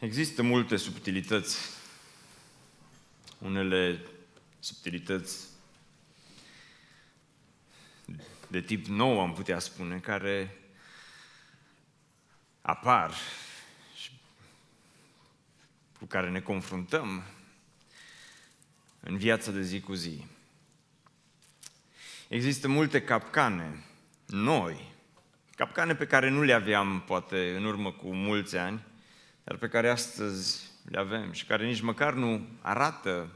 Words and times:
Există 0.00 0.42
multe 0.42 0.76
subtilități, 0.76 1.58
unele 3.38 4.02
subtilități 4.60 5.46
de 8.46 8.60
tip 8.60 8.86
nou, 8.86 9.20
am 9.20 9.32
putea 9.32 9.58
spune, 9.58 9.98
care 9.98 10.56
apar 12.60 13.14
și 13.94 14.10
cu 15.98 16.04
care 16.04 16.30
ne 16.30 16.40
confruntăm 16.40 17.22
în 19.00 19.16
viața 19.16 19.50
de 19.50 19.62
zi 19.62 19.80
cu 19.80 19.94
zi. 19.94 20.26
Există 22.28 22.68
multe 22.68 23.02
capcane 23.02 23.84
noi, 24.26 24.92
capcane 25.54 25.94
pe 25.94 26.06
care 26.06 26.28
nu 26.28 26.42
le 26.42 26.52
aveam 26.52 27.02
poate 27.06 27.56
în 27.56 27.64
urmă 27.64 27.92
cu 27.92 28.14
mulți 28.14 28.56
ani, 28.56 28.88
dar 29.44 29.56
pe 29.56 29.68
care 29.68 29.90
astăzi 29.90 30.70
le 30.84 30.98
avem 30.98 31.32
și 31.32 31.44
care 31.44 31.66
nici 31.66 31.80
măcar 31.80 32.14
nu 32.14 32.46
arată 32.60 33.28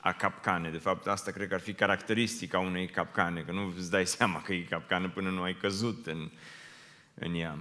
a 0.00 0.12
capcane. 0.12 0.70
De 0.70 0.78
fapt, 0.78 1.06
asta 1.06 1.30
cred 1.30 1.48
că 1.48 1.54
ar 1.54 1.60
fi 1.60 1.74
caracteristica 1.74 2.58
unei 2.58 2.88
capcane, 2.88 3.40
că 3.40 3.52
nu 3.52 3.74
îți 3.76 3.90
dai 3.90 4.06
seama 4.06 4.42
că 4.42 4.52
e 4.52 4.62
capcană 4.62 5.08
până 5.08 5.30
nu 5.30 5.42
ai 5.42 5.56
căzut 5.56 6.06
în, 6.06 6.30
în 7.14 7.34
ea. 7.34 7.58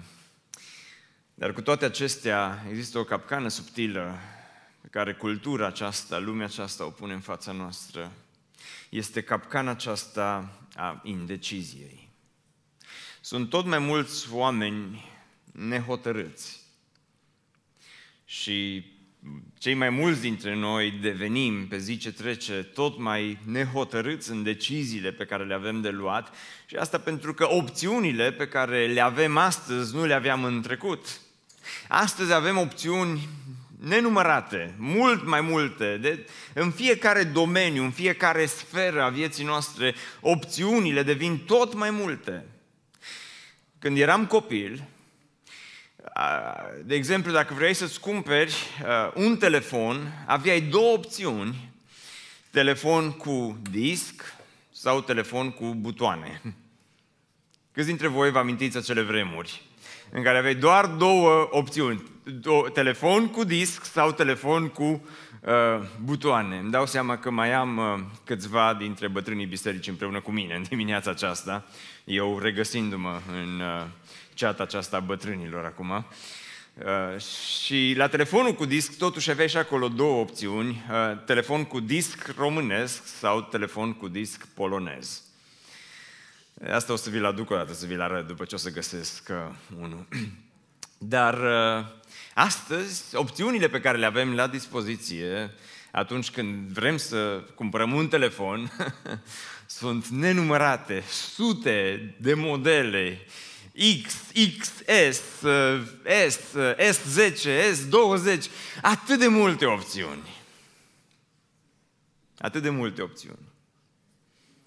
Dar 1.33 1.53
cu 1.53 1.61
toate 1.61 1.85
acestea, 1.85 2.65
există 2.69 2.99
o 2.99 3.03
capcană 3.03 3.47
subtilă 3.47 4.19
pe 4.81 4.87
care 4.87 5.13
cultura 5.13 5.67
aceasta, 5.67 6.19
lumea 6.19 6.45
aceasta 6.45 6.85
o 6.85 6.89
pune 6.89 7.13
în 7.13 7.19
fața 7.19 7.51
noastră. 7.51 8.11
Este 8.89 9.21
capcana 9.21 9.71
aceasta 9.71 10.57
a 10.75 11.01
indeciziei. 11.03 12.09
Sunt 13.21 13.49
tot 13.49 13.65
mai 13.65 13.79
mulți 13.79 14.33
oameni 14.33 15.05
nehotărâți 15.51 16.66
și 18.29 18.85
cei 19.57 19.73
mai 19.73 19.89
mulți 19.89 20.21
dintre 20.21 20.55
noi 20.55 20.91
devenim 21.01 21.67
pe 21.67 21.77
zi 21.77 21.97
ce 21.97 22.11
trece 22.11 22.53
tot 22.53 22.99
mai 22.99 23.37
nehotărâți 23.43 24.31
în 24.31 24.43
deciziile 24.43 25.11
pe 25.11 25.25
care 25.25 25.45
le 25.45 25.53
avem 25.53 25.81
de 25.81 25.89
luat 25.89 26.35
și 26.65 26.75
asta 26.75 26.97
pentru 26.97 27.33
că 27.33 27.47
opțiunile 27.49 28.31
pe 28.31 28.47
care 28.47 28.87
le 28.87 29.01
avem 29.01 29.37
astăzi 29.37 29.95
nu 29.95 30.05
le 30.05 30.13
aveam 30.13 30.43
în 30.43 30.61
trecut. 30.61 31.21
Astăzi 31.87 32.33
avem 32.33 32.57
opțiuni 32.57 33.27
nenumărate, 33.79 34.75
mult 34.77 35.25
mai 35.25 35.41
multe, 35.41 35.97
de, 36.01 36.25
în 36.53 36.71
fiecare 36.71 37.23
domeniu, 37.23 37.83
în 37.83 37.91
fiecare 37.91 38.45
sferă 38.45 39.03
a 39.03 39.09
vieții 39.09 39.45
noastre, 39.45 39.95
opțiunile 40.21 41.03
devin 41.03 41.37
tot 41.37 41.73
mai 41.73 41.89
multe. 41.89 42.45
Când 43.79 43.97
eram 43.97 44.25
copil, 44.25 44.83
de 46.83 46.95
exemplu, 46.95 47.31
dacă 47.31 47.53
vrei 47.53 47.73
să-ți 47.73 47.99
cumperi 47.99 48.55
un 49.13 49.37
telefon, 49.37 50.23
aveai 50.25 50.61
două 50.61 50.93
opțiuni, 50.93 51.71
telefon 52.51 53.11
cu 53.11 53.61
disc 53.71 54.35
sau 54.71 55.01
telefon 55.01 55.51
cu 55.51 55.65
butoane. 55.65 56.41
Câți 57.71 57.87
dintre 57.87 58.07
voi 58.07 58.31
vă 58.31 58.37
amintiți 58.37 58.77
acele 58.77 59.01
vremuri 59.01 59.61
în 60.11 60.23
care 60.23 60.37
aveai 60.37 60.55
doar 60.55 60.85
două 60.85 61.47
opțiuni, 61.51 62.03
telefon 62.73 63.27
cu 63.27 63.43
disc 63.43 63.85
sau 63.85 64.11
telefon 64.11 64.67
cu 64.67 64.83
uh, 64.83 65.87
butoane. 66.03 66.57
Îmi 66.57 66.71
dau 66.71 66.85
seama 66.85 67.17
că 67.17 67.31
mai 67.31 67.53
am 67.53 67.77
uh, 67.77 67.99
câțiva 68.23 68.73
dintre 68.73 69.07
bătrânii 69.07 69.45
biserici 69.45 69.87
împreună 69.87 70.21
cu 70.21 70.31
mine 70.31 70.55
în 70.55 70.63
dimineața 70.69 71.11
aceasta, 71.11 71.65
eu 72.03 72.39
regăsindu-mă 72.39 73.19
în 73.31 73.59
uh, 73.59 73.85
ceata 74.37 74.63
aceasta 74.63 74.97
a 74.97 74.99
bătrânilor 74.99 75.65
acum. 75.65 75.89
Uh, 76.73 77.21
și 77.21 77.93
la 77.97 78.07
telefonul 78.07 78.53
cu 78.53 78.65
disc 78.65 78.97
totuși 78.97 79.29
aveai 79.29 79.49
și 79.49 79.57
acolo 79.57 79.87
două 79.87 80.21
opțiuni, 80.21 80.83
uh, 80.91 81.23
telefon 81.25 81.63
cu 81.63 81.79
disc 81.79 82.33
românesc 82.37 83.07
sau 83.07 83.41
telefon 83.41 83.93
cu 83.93 84.07
disc 84.07 84.45
polonez. 84.45 85.23
Asta 86.71 86.93
o 86.93 86.95
să 86.95 87.09
vi-l 87.09 87.25
aduc 87.25 87.49
o 87.49 87.55
dată, 87.55 87.73
să 87.73 87.85
vi-l 87.85 88.01
arăt 88.01 88.27
după 88.27 88.45
ce 88.45 88.55
o 88.55 88.57
să 88.57 88.71
găsesc 88.71 89.29
uh, 89.29 89.53
unul. 89.81 90.07
Dar 90.97 91.33
uh, 91.33 91.85
astăzi, 92.33 93.15
opțiunile 93.15 93.67
pe 93.67 93.79
care 93.79 93.97
le 93.97 94.05
avem 94.05 94.35
la 94.35 94.47
dispoziție 94.47 95.53
atunci 95.91 96.29
când 96.29 96.67
vrem 96.67 96.97
să 96.97 97.43
cumpărăm 97.55 97.93
un 97.93 98.07
telefon 98.07 98.71
sunt 99.79 100.07
nenumărate, 100.07 101.03
sute 101.09 102.15
de 102.19 102.33
modele, 102.33 103.19
X, 104.03 104.31
XS, 104.59 105.21
S, 106.27 106.55
S10, 106.77 107.71
S20, 107.73 108.43
atât 108.81 109.19
de 109.19 109.27
multe 109.27 109.65
opțiuni. 109.65 110.35
Atât 112.37 112.61
de 112.61 112.69
multe 112.69 113.01
opțiuni. 113.01 113.45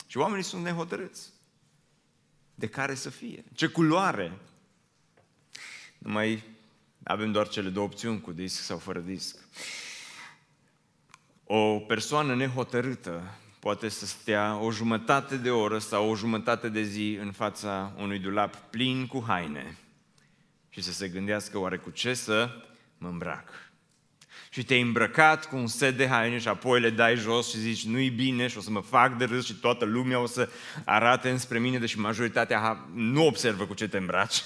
Și 0.06 0.16
oamenii 0.16 0.44
sunt 0.44 0.62
nehotărâți. 0.62 1.28
De 2.54 2.68
care 2.68 2.94
să 2.94 3.10
fie? 3.10 3.44
Ce 3.54 3.66
culoare? 3.66 4.38
Nu 5.98 6.12
mai 6.12 6.44
avem 7.02 7.32
doar 7.32 7.48
cele 7.48 7.68
două 7.68 7.86
opțiuni, 7.86 8.20
cu 8.20 8.32
disc 8.32 8.62
sau 8.62 8.78
fără 8.78 8.98
disc. 8.98 9.36
O 11.44 11.78
persoană 11.78 12.34
nehotărâtă 12.34 13.39
poate 13.60 13.88
să 13.88 14.06
stea 14.06 14.58
o 14.60 14.70
jumătate 14.70 15.36
de 15.36 15.50
oră 15.50 15.78
sau 15.78 16.10
o 16.10 16.16
jumătate 16.16 16.68
de 16.68 16.82
zi 16.82 17.18
în 17.20 17.32
fața 17.32 17.92
unui 17.98 18.18
dulap 18.18 18.56
plin 18.56 19.06
cu 19.06 19.24
haine 19.26 19.76
și 20.68 20.82
să 20.82 20.92
se 20.92 21.08
gândească 21.08 21.58
oare 21.58 21.76
cu 21.76 21.90
ce 21.90 22.14
să 22.14 22.50
mă 22.98 23.08
îmbrac. 23.08 23.48
Și 24.50 24.64
te-ai 24.64 24.80
îmbrăcat 24.80 25.48
cu 25.48 25.56
un 25.56 25.66
set 25.66 25.96
de 25.96 26.08
haine 26.08 26.38
și 26.38 26.48
apoi 26.48 26.80
le 26.80 26.90
dai 26.90 27.16
jos 27.16 27.50
și 27.50 27.58
zici 27.58 27.84
nu-i 27.84 28.10
bine 28.10 28.46
și 28.46 28.58
o 28.58 28.60
să 28.60 28.70
mă 28.70 28.80
fac 28.80 29.16
de 29.16 29.24
râs 29.24 29.44
și 29.44 29.54
toată 29.54 29.84
lumea 29.84 30.20
o 30.20 30.26
să 30.26 30.48
arate 30.84 31.30
înspre 31.30 31.58
mine, 31.58 31.78
deși 31.78 31.98
majoritatea 31.98 32.88
nu 32.94 33.26
observă 33.26 33.66
cu 33.66 33.74
ce 33.74 33.88
te 33.88 33.96
îmbraci, 33.96 34.42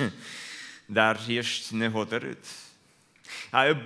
dar 0.86 1.20
ești 1.28 1.74
nehotărât 1.74 2.44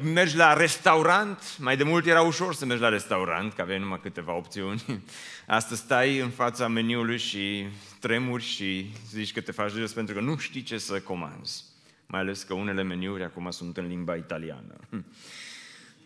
Mergi 0.02 0.36
la 0.36 0.52
restaurant, 0.52 1.58
mai 1.58 1.76
de 1.76 1.82
mult 1.82 2.06
era 2.06 2.20
ușor 2.20 2.54
să 2.54 2.64
mergi 2.64 2.82
la 2.82 2.88
restaurant, 2.88 3.52
că 3.52 3.62
aveai 3.62 3.78
numai 3.78 4.00
câteva 4.02 4.32
opțiuni. 4.36 4.82
Astăzi 5.46 5.80
stai 5.80 6.18
în 6.18 6.30
fața 6.30 6.68
meniului 6.68 7.18
și 7.18 7.66
tremuri 8.00 8.42
și 8.42 8.90
zici 9.10 9.32
că 9.32 9.40
te 9.40 9.52
faci 9.52 9.72
de 9.72 9.92
pentru 9.94 10.14
că 10.14 10.20
nu 10.20 10.36
știi 10.36 10.62
ce 10.62 10.78
să 10.78 11.00
comanzi. 11.00 11.64
Mai 12.06 12.20
ales 12.20 12.42
că 12.42 12.54
unele 12.54 12.82
meniuri 12.82 13.24
acum 13.24 13.50
sunt 13.50 13.76
în 13.76 13.86
limba 13.86 14.14
italiană. 14.14 14.76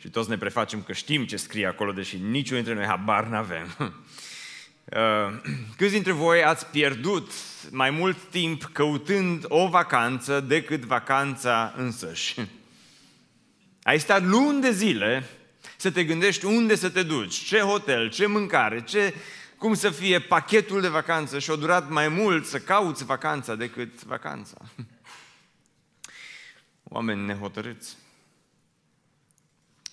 Și 0.00 0.08
toți 0.08 0.28
ne 0.28 0.38
prefacem 0.38 0.82
că 0.82 0.92
știm 0.92 1.26
ce 1.26 1.36
scrie 1.36 1.66
acolo, 1.66 1.92
deși 1.92 2.16
niciunul 2.16 2.62
dintre 2.62 2.74
noi 2.74 2.90
habar 2.90 3.26
n-avem. 3.26 3.74
Uh, 4.84 5.40
câți 5.76 5.92
dintre 5.92 6.12
voi 6.12 6.44
ați 6.44 6.66
pierdut 6.66 7.30
mai 7.70 7.90
mult 7.90 8.16
timp 8.30 8.64
căutând 8.64 9.44
o 9.48 9.68
vacanță 9.68 10.40
decât 10.40 10.84
vacanța 10.84 11.74
însăși? 11.76 12.34
Ai 13.82 14.00
stat 14.00 14.22
luni 14.22 14.60
de 14.60 14.70
zile 14.70 15.24
să 15.76 15.90
te 15.90 16.04
gândești 16.04 16.44
unde 16.44 16.74
să 16.74 16.90
te 16.90 17.02
duci, 17.02 17.34
ce 17.34 17.58
hotel, 17.58 18.10
ce 18.10 18.26
mâncare, 18.26 18.84
ce, 18.84 19.14
cum 19.58 19.74
să 19.74 19.90
fie 19.90 20.20
pachetul 20.20 20.80
de 20.80 20.88
vacanță 20.88 21.38
și 21.38 21.50
a 21.50 21.56
durat 21.56 21.90
mai 21.90 22.08
mult 22.08 22.46
să 22.46 22.58
cauți 22.58 23.04
vacanța 23.04 23.54
decât 23.54 24.04
vacanța. 24.04 24.56
Oameni 26.82 27.24
nehotărâți. 27.24 27.96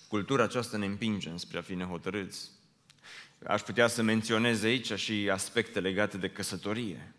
Cultura 0.08 0.42
aceasta 0.42 0.76
ne 0.76 0.86
împinge 0.86 1.36
spre 1.36 1.58
a 1.58 1.62
fi 1.62 1.74
nehotărâți. 1.74 2.50
Aș 3.46 3.60
putea 3.60 3.86
să 3.86 4.02
menționez 4.02 4.62
aici 4.62 4.92
și 4.92 5.28
aspecte 5.32 5.80
legate 5.80 6.16
de 6.16 6.28
căsătorie. 6.28 7.14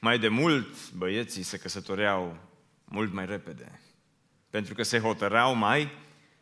Mai 0.00 0.18
de 0.18 0.28
mult, 0.28 0.92
băieții 0.92 1.42
se 1.42 1.58
căsătoreau 1.58 2.38
mult 2.84 3.12
mai 3.12 3.26
repede 3.26 3.83
pentru 4.54 4.74
că 4.74 4.82
se 4.82 4.98
hotărau 4.98 5.54
mai 5.54 5.88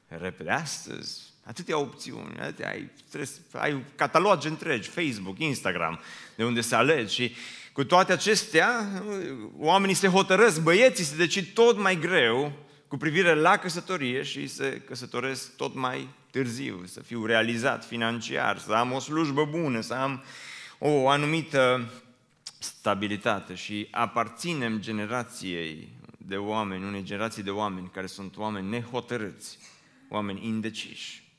repede. 0.08 0.50
Astăzi, 0.50 1.20
atâtea 1.44 1.78
opțiuni, 1.78 2.38
atâtea, 2.40 2.68
ai, 2.68 2.90
trebuie, 3.08 3.30
ai 3.52 3.84
cataloge 3.94 4.48
întregi, 4.48 4.88
Facebook, 4.88 5.38
Instagram, 5.38 6.00
de 6.36 6.44
unde 6.44 6.60
să 6.60 6.76
alegi 6.76 7.14
și 7.14 7.34
cu 7.72 7.84
toate 7.84 8.12
acestea, 8.12 8.88
oamenii 9.58 9.94
se 9.94 10.08
hotărăsc, 10.08 10.60
băieții 10.60 11.04
se 11.04 11.16
decid 11.16 11.46
tot 11.54 11.78
mai 11.78 11.98
greu 11.98 12.52
cu 12.88 12.96
privire 12.96 13.34
la 13.34 13.56
căsătorie 13.56 14.22
și 14.22 14.46
se 14.46 14.82
căsătoresc 14.86 15.56
tot 15.56 15.74
mai 15.74 16.08
târziu, 16.30 16.82
să 16.86 17.00
fiu 17.00 17.26
realizat 17.26 17.84
financiar, 17.84 18.58
să 18.58 18.72
am 18.72 18.92
o 18.92 18.98
slujbă 18.98 19.44
bună, 19.44 19.80
să 19.80 19.94
am 19.94 20.22
o 20.78 21.08
anumită 21.08 21.90
stabilitate 22.58 23.54
și 23.54 23.88
aparținem 23.90 24.78
generației 24.80 25.88
de 26.26 26.36
oameni, 26.36 26.84
unei 26.84 27.02
generații 27.02 27.42
de 27.42 27.50
oameni 27.50 27.90
care 27.90 28.06
sunt 28.06 28.36
oameni 28.36 28.68
nehotărâți, 28.68 29.58
oameni 30.08 30.46
indeciși. 30.46 31.36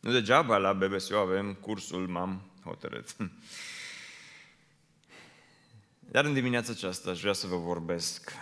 Nu 0.00 0.12
degeaba 0.12 0.56
la 0.56 0.72
BBSU 0.72 1.16
avem 1.16 1.54
cursul 1.54 2.08
M-am 2.08 2.50
hotărât. 2.64 3.16
Dar 6.10 6.24
în 6.24 6.34
dimineața 6.34 6.72
aceasta 6.72 7.10
aș 7.10 7.20
vrea 7.20 7.32
să 7.32 7.46
vă 7.46 7.56
vorbesc 7.56 8.32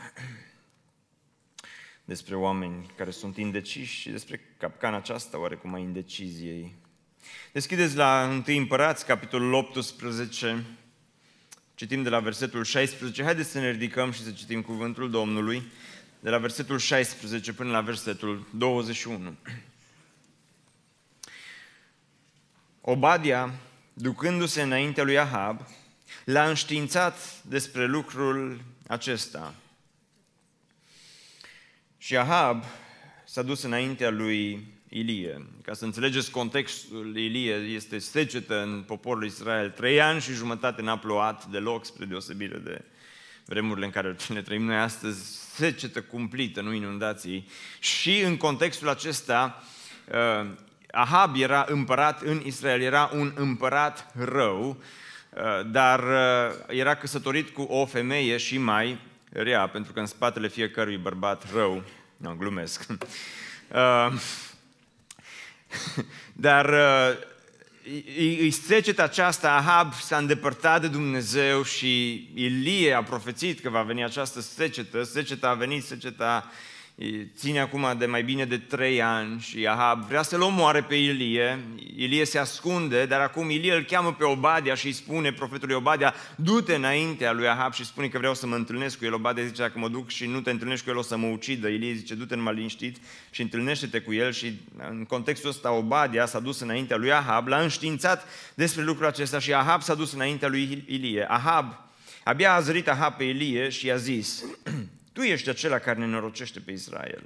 despre 2.05 2.35
oameni 2.37 2.91
care 2.97 3.11
sunt 3.11 3.37
indeciși 3.37 4.01
și 4.01 4.11
despre 4.11 4.55
capcana 4.59 4.97
aceasta 4.97 5.39
oarecum 5.39 5.75
a 5.75 5.79
indeciziei. 5.79 6.75
Deschideți 7.53 7.97
la 7.97 8.43
1 8.47 8.59
Împărați, 8.59 9.07
capitolul 9.07 9.53
18, 9.53 10.65
citim 11.75 12.03
de 12.03 12.09
la 12.09 12.21
versetul 12.21 12.65
16. 12.65 13.23
Haideți 13.23 13.51
să 13.51 13.59
ne 13.59 13.71
ridicăm 13.71 14.11
și 14.13 14.23
să 14.23 14.31
citim 14.31 14.63
cuvântul 14.63 15.11
Domnului 15.11 15.63
de 16.21 16.31
la 16.31 16.39
versetul 16.39 16.79
16 16.79 17.53
până 17.53 17.71
la 17.71 17.81
versetul 17.81 18.47
21. 18.51 19.37
Obadia, 22.81 23.55
ducându-se 23.93 24.63
înaintea 24.63 25.05
lui 25.05 25.19
Ahab, 25.19 25.67
l-a 26.25 26.49
înștiințat 26.49 27.43
despre 27.43 27.87
lucrul 27.87 28.61
acesta. 28.87 29.55
Și 31.99 32.17
Ahab 32.17 32.65
s-a 33.25 33.43
dus 33.43 33.63
înaintea 33.63 34.11
lui 34.11 34.67
Ilie. 34.97 35.47
Ca 35.63 35.73
să 35.73 35.85
înțelegeți 35.85 36.31
contextul, 36.31 37.17
Ilie 37.17 37.55
este 37.55 37.99
secetă 37.99 38.63
în 38.63 38.83
poporul 38.87 39.25
Israel. 39.25 39.71
Trei 39.71 40.01
ani 40.01 40.21
și 40.21 40.33
jumătate 40.33 40.83
n-a 40.83 40.99
plouat 40.99 41.47
deloc, 41.47 41.85
spre 41.85 42.05
deosebire 42.05 42.59
de 42.59 42.85
vremurile 43.45 43.87
în 43.87 43.93
care 43.93 44.17
ne 44.29 44.43
trăim 44.43 44.65
noi 44.65 44.77
astăzi, 44.77 45.39
secetă 45.55 46.03
cumplită, 46.03 46.61
nu 46.61 46.73
inundații. 46.73 47.49
Și 47.79 48.21
în 48.21 48.37
contextul 48.37 48.89
acesta, 48.89 49.63
uh, 50.09 50.51
Ahab 50.91 51.37
era 51.37 51.67
împărat 51.69 52.23
în 52.23 52.43
Israel, 52.45 52.81
era 52.81 53.11
un 53.15 53.33
împărat 53.37 54.13
rău, 54.15 54.69
uh, 55.31 55.71
dar 55.71 56.01
uh, 56.01 56.55
era 56.69 56.95
căsătorit 56.95 57.49
cu 57.49 57.63
o 57.63 57.87
femeie 57.87 58.37
și 58.37 58.59
mai 58.59 58.99
rea, 59.33 59.69
pentru 59.69 59.93
că 59.93 60.01
în 60.01 60.07
spatele 60.07 60.49
fiecărui 60.49 60.97
bărbat 60.97 61.53
rău, 61.53 61.83
nu, 62.17 62.35
glumesc, 62.39 62.87
dar 66.33 66.75
îi 68.17 68.51
seceta 68.51 69.03
aceasta, 69.03 69.55
Ahab 69.55 69.93
s-a 69.93 70.17
îndepărtat 70.17 70.81
de 70.81 70.89
Dumnezeu 70.89 71.63
și 71.63 72.13
Ilie 72.35 72.93
a 72.93 73.03
profețit 73.03 73.61
că 73.61 73.71
va 73.71 73.83
veni 73.83 74.05
această 74.05 74.41
secetă. 74.41 75.03
Seceta 75.03 75.49
a 75.49 75.55
venit, 75.55 75.85
seceta 75.85 76.51
ține 77.37 77.61
acum 77.61 77.95
de 77.99 78.07
mai 78.07 78.23
bine 78.23 78.45
de 78.45 78.59
trei 78.59 79.03
ani 79.03 79.41
și 79.41 79.67
Ahab 79.67 80.07
vrea 80.07 80.23
să-l 80.23 80.41
omoare 80.41 80.83
pe 80.83 80.95
Ilie. 80.95 81.65
Ilie 81.97 82.25
se 82.25 82.39
ascunde, 82.39 83.07
dar 83.07 83.21
acum 83.21 83.51
Ilie 83.51 83.75
îl 83.75 83.83
cheamă 83.83 84.13
pe 84.13 84.25
Obadia 84.25 84.75
și 84.75 84.87
îi 84.87 84.93
spune 84.93 85.33
profetului 85.33 85.75
Obadia, 85.75 86.15
du-te 86.37 86.75
înaintea 86.75 87.33
lui 87.33 87.49
Ahab 87.49 87.73
și 87.73 87.85
spune 87.85 88.09
că 88.09 88.19
vreau 88.19 88.35
să 88.35 88.47
mă 88.47 88.55
întâlnesc 88.55 88.99
cu 88.99 89.05
el. 89.05 89.15
Obadia 89.15 89.45
zice, 89.45 89.63
dacă 89.63 89.79
mă 89.79 89.89
duc 89.89 90.11
și 90.11 90.27
nu 90.27 90.41
te 90.41 90.51
întâlnești 90.51 90.85
cu 90.85 90.91
el, 90.91 90.97
o 90.97 91.03
să 91.03 91.17
mă 91.17 91.27
ucidă. 91.27 91.69
Ilie 91.69 91.93
zice, 91.93 92.15
du-te 92.15 92.35
numai 92.35 92.55
liniștit 92.55 92.97
și 93.31 93.43
întâlnește-te 93.43 94.01
cu 94.01 94.13
el 94.13 94.33
și 94.33 94.61
în 94.91 95.05
contextul 95.09 95.51
ăsta 95.51 95.73
Obadia 95.73 96.27
s-a 96.27 96.41
dus 96.41 96.61
înaintea 96.61 96.97
lui 96.97 97.13
Ahab, 97.13 97.47
l-a 97.47 97.61
înștiințat 97.61 98.27
despre 98.55 98.83
lucrul 98.83 99.07
acesta 99.07 99.39
și 99.39 99.55
Ahab 99.55 99.83
s-a 99.83 99.95
dus 99.95 100.13
înaintea 100.13 100.49
lui 100.49 100.85
Ilie. 100.87 101.27
Ahab, 101.29 101.77
abia 102.25 102.55
a 102.55 102.61
zărit 102.61 102.89
Ahab 102.89 103.15
pe 103.15 103.25
Ilie 103.25 103.69
și 103.69 103.87
i-a 103.87 103.97
zis, 103.97 104.45
tu 105.15 105.23
ești 105.23 105.49
acela 105.49 105.79
care 105.79 105.99
ne 105.99 106.07
norocește 106.07 106.61
pe 106.61 106.73
Israel. 106.73 107.23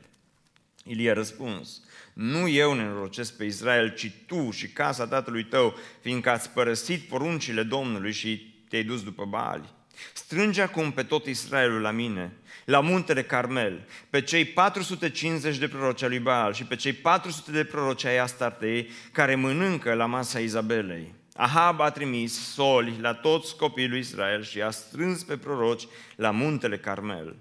Ilie 0.85 1.11
a 1.11 1.15
răspuns, 1.15 1.83
nu 2.13 2.49
eu 2.49 2.73
ne 2.73 2.85
norocesc 2.85 3.37
pe 3.37 3.45
Israel, 3.45 3.95
ci 3.95 4.13
tu 4.27 4.51
și 4.51 4.69
casa 4.69 5.07
tatălui 5.07 5.45
tău, 5.45 5.75
fiindcă 6.01 6.31
ați 6.31 6.51
părăsit 6.51 7.01
poruncile 7.01 7.63
Domnului 7.63 8.13
și 8.13 8.55
te-ai 8.69 8.83
dus 8.83 9.03
după 9.03 9.25
Baali. 9.25 9.73
Strânge 10.13 10.63
acum 10.63 10.93
pe 10.93 11.03
tot 11.03 11.27
Israelul 11.27 11.81
la 11.81 11.91
mine, 11.91 12.33
la 12.65 12.81
muntele 12.81 13.23
Carmel, 13.23 13.87
pe 14.11 14.23
cei 14.23 14.45
450 14.45 15.57
de 15.57 15.69
proroci 15.69 16.03
al 16.03 16.09
lui 16.09 16.19
Baal 16.19 16.53
și 16.53 16.65
pe 16.65 16.77
cei 16.77 16.93
400 16.93 17.51
de 17.51 17.65
proroci 17.65 18.05
ai 18.05 18.19
Astartei, 18.19 18.91
care 19.13 19.35
mănâncă 19.35 19.95
la 19.95 20.07
masa 20.07 20.39
Izabelei. 20.39 21.15
Ahab 21.35 21.81
a 21.81 21.91
trimis 21.91 22.53
soli 22.53 22.97
la 23.01 23.15
toți 23.15 23.57
copiii 23.57 23.89
lui 23.89 23.99
Israel 23.99 24.43
și 24.43 24.63
a 24.63 24.71
strâns 24.71 25.23
pe 25.23 25.37
proroci 25.37 25.87
la 26.17 26.31
muntele 26.31 26.79
Carmel. 26.79 27.37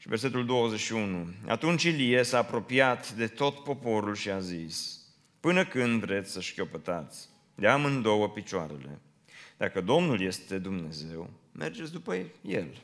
Și 0.00 0.08
versetul 0.08 0.46
21. 0.46 1.34
Atunci 1.46 1.82
Ilie 1.82 2.22
s-a 2.22 2.38
apropiat 2.38 3.12
de 3.12 3.26
tot 3.26 3.64
poporul 3.64 4.14
și 4.14 4.30
a 4.30 4.38
zis, 4.38 5.00
până 5.40 5.64
când 5.64 6.00
vreți 6.00 6.32
să 6.32 6.40
șchiopătați 6.40 7.28
de 7.54 7.68
amândouă 7.68 8.28
picioarele. 8.28 9.00
Dacă 9.56 9.80
Domnul 9.80 10.20
este 10.20 10.58
Dumnezeu, 10.58 11.30
mergeți 11.52 11.92
după 11.92 12.16
El. 12.42 12.82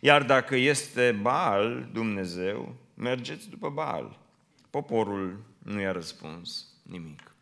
Iar 0.00 0.22
dacă 0.22 0.56
este 0.56 1.12
Baal 1.12 1.88
Dumnezeu, 1.92 2.74
mergeți 2.94 3.48
după 3.48 3.70
Baal. 3.70 4.18
Poporul 4.70 5.44
nu 5.58 5.80
i-a 5.80 5.92
răspuns 5.92 6.66
nimic. 6.82 7.34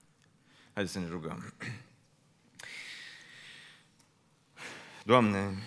Haideți 0.73 0.95
să 0.95 1.01
ne 1.01 1.09
rugăm. 1.09 1.55
Doamne, 5.05 5.59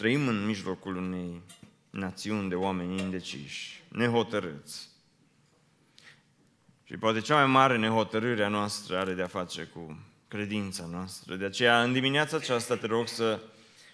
Trăim 0.00 0.28
în 0.28 0.46
mijlocul 0.46 0.96
unei 0.96 1.42
națiuni 1.90 2.48
de 2.48 2.54
oameni 2.54 3.00
indeciși, 3.00 3.82
nehotărâți. 3.88 4.88
Și 6.84 6.96
poate 6.96 7.20
cea 7.20 7.34
mai 7.34 7.46
mare 7.46 7.78
nehotărâre 7.78 8.44
a 8.44 8.48
noastră 8.48 8.98
are 8.98 9.14
de-a 9.14 9.26
face 9.26 9.62
cu 9.62 9.98
credința 10.28 10.86
noastră. 10.86 11.36
De 11.36 11.44
aceea, 11.44 11.82
în 11.82 11.92
dimineața 11.92 12.36
aceasta, 12.36 12.76
te 12.76 12.86
rog 12.86 13.08
să 13.08 13.40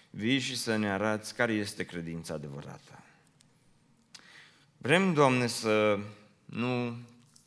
vii 0.09 0.39
și 0.39 0.57
să 0.57 0.75
ne 0.75 0.91
arăți 0.91 1.35
care 1.35 1.53
este 1.53 1.83
credința 1.83 2.33
adevărată. 2.33 3.03
Vrem, 4.77 5.13
Doamne, 5.13 5.47
să 5.47 5.99
nu 6.45 6.97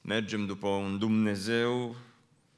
mergem 0.00 0.46
după 0.46 0.68
un 0.68 0.98
Dumnezeu 0.98 1.96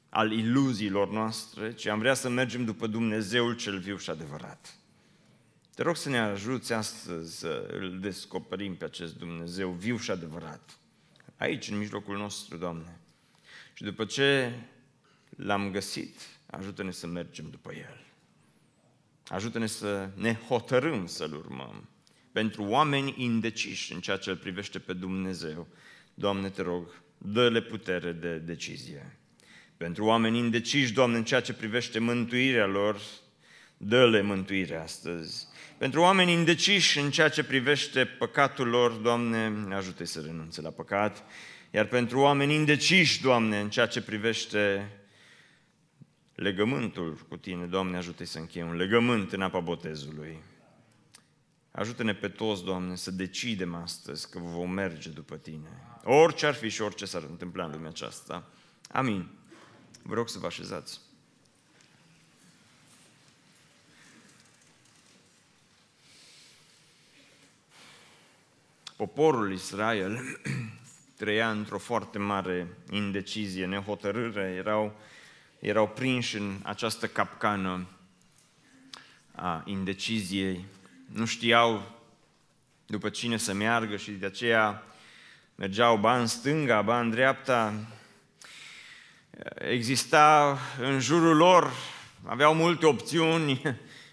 al 0.09 0.31
iluziilor 0.31 1.11
noastre, 1.11 1.73
ci 1.73 1.85
am 1.85 1.99
vrea 1.99 2.13
să 2.13 2.29
mergem 2.29 2.65
după 2.65 2.87
Dumnezeul 2.87 3.55
cel 3.55 3.79
viu 3.79 3.97
și 3.97 4.09
adevărat. 4.09 4.77
Te 5.75 5.83
rog 5.83 5.95
să 5.95 6.09
ne 6.09 6.19
ajuți 6.19 6.73
astăzi 6.73 7.37
să 7.37 7.67
îl 7.71 7.99
descoperim 7.99 8.75
pe 8.75 8.85
acest 8.85 9.17
Dumnezeu 9.17 9.69
viu 9.69 9.97
și 9.97 10.11
adevărat. 10.11 10.77
Aici, 11.37 11.69
în 11.69 11.77
mijlocul 11.77 12.17
nostru, 12.17 12.57
Doamne. 12.57 12.99
Și 13.73 13.83
după 13.83 14.05
ce 14.05 14.51
l-am 15.29 15.71
găsit, 15.71 16.19
ajută-ne 16.45 16.91
să 16.91 17.07
mergem 17.07 17.49
după 17.49 17.73
El. 17.73 18.05
Ajută-ne 19.27 19.65
să 19.65 20.09
ne 20.15 20.33
hotărâm 20.47 21.05
să-L 21.05 21.33
urmăm. 21.33 21.89
Pentru 22.31 22.63
oameni 22.63 23.13
indeciși 23.17 23.93
în 23.93 23.99
ceea 23.99 24.17
ce 24.17 24.29
îl 24.29 24.37
privește 24.37 24.79
pe 24.79 24.93
Dumnezeu, 24.93 25.67
Doamne, 26.13 26.49
te 26.49 26.61
rog, 26.61 27.01
dă-le 27.17 27.61
putere 27.61 28.11
de 28.11 28.37
decizie. 28.37 29.17
Pentru 29.77 30.05
oameni 30.05 30.37
indeciși, 30.37 30.93
Doamne, 30.93 31.17
în 31.17 31.23
ceea 31.23 31.41
ce 31.41 31.53
privește 31.53 31.99
mântuirea 31.99 32.65
lor, 32.65 33.01
dă-le 33.77 34.21
mântuire 34.21 34.75
astăzi. 34.75 35.47
Pentru 35.77 36.01
oameni 36.01 36.31
indeciși 36.31 36.99
în 36.99 37.11
ceea 37.11 37.29
ce 37.29 37.43
privește 37.43 38.05
păcatul 38.05 38.67
lor, 38.67 38.91
Doamne, 38.91 39.53
ajută 39.71 40.05
să 40.05 40.21
renunțe 40.25 40.61
la 40.61 40.69
păcat. 40.69 41.23
Iar 41.71 41.85
pentru 41.85 42.19
oameni 42.19 42.53
indeciși, 42.53 43.21
Doamne, 43.21 43.59
în 43.59 43.69
ceea 43.69 43.85
ce 43.85 44.01
privește 44.01 44.91
legământul 46.35 47.25
cu 47.27 47.37
Tine, 47.37 47.65
Doamne, 47.65 47.97
ajută 47.97 48.25
să 48.25 48.39
încheie 48.39 48.63
un 48.63 48.75
legământ 48.75 49.33
în 49.33 49.41
apa 49.41 49.59
botezului. 49.59 50.41
Ajută-ne 51.71 52.13
pe 52.13 52.27
toți, 52.27 52.63
Doamne, 52.63 52.95
să 52.95 53.11
decidem 53.11 53.75
astăzi 53.75 54.29
că 54.29 54.39
vom 54.39 54.71
merge 54.71 55.09
după 55.09 55.35
Tine. 55.35 55.69
Orice 56.03 56.45
ar 56.45 56.53
fi 56.53 56.69
și 56.69 56.81
orice 56.81 57.05
s-ar 57.05 57.23
întâmpla 57.29 57.65
în 57.65 57.71
lumea 57.71 57.89
aceasta. 57.89 58.49
Amin. 58.91 59.29
Vă 60.01 60.13
rog 60.13 60.29
să 60.29 60.39
vă 60.39 60.45
așezați. 60.45 60.99
Poporul 69.03 69.53
Israel 69.53 70.19
trăia 71.19 71.49
într-o 71.49 71.77
foarte 71.77 72.17
mare 72.17 72.67
indecizie, 72.89 73.65
nehotărâre, 73.65 74.53
erau, 74.57 74.99
erau 75.59 75.87
prinși 75.87 76.37
în 76.37 76.59
această 76.61 77.07
capcană 77.07 77.87
a 79.35 79.63
indeciziei, 79.65 80.65
nu 81.05 81.25
știau 81.25 81.99
după 82.85 83.09
cine 83.09 83.37
să 83.37 83.53
meargă 83.53 83.95
și 83.95 84.11
de 84.11 84.25
aceea 84.25 84.83
mergeau 85.55 85.97
ba 85.97 86.19
în 86.19 86.27
stânga, 86.27 86.81
ba 86.81 86.99
în 86.99 87.09
dreapta. 87.09 87.73
Exista 89.55 90.57
în 90.79 90.99
jurul 90.99 91.35
lor, 91.35 91.71
aveau 92.25 92.53
multe 92.53 92.85
opțiuni, 92.85 93.61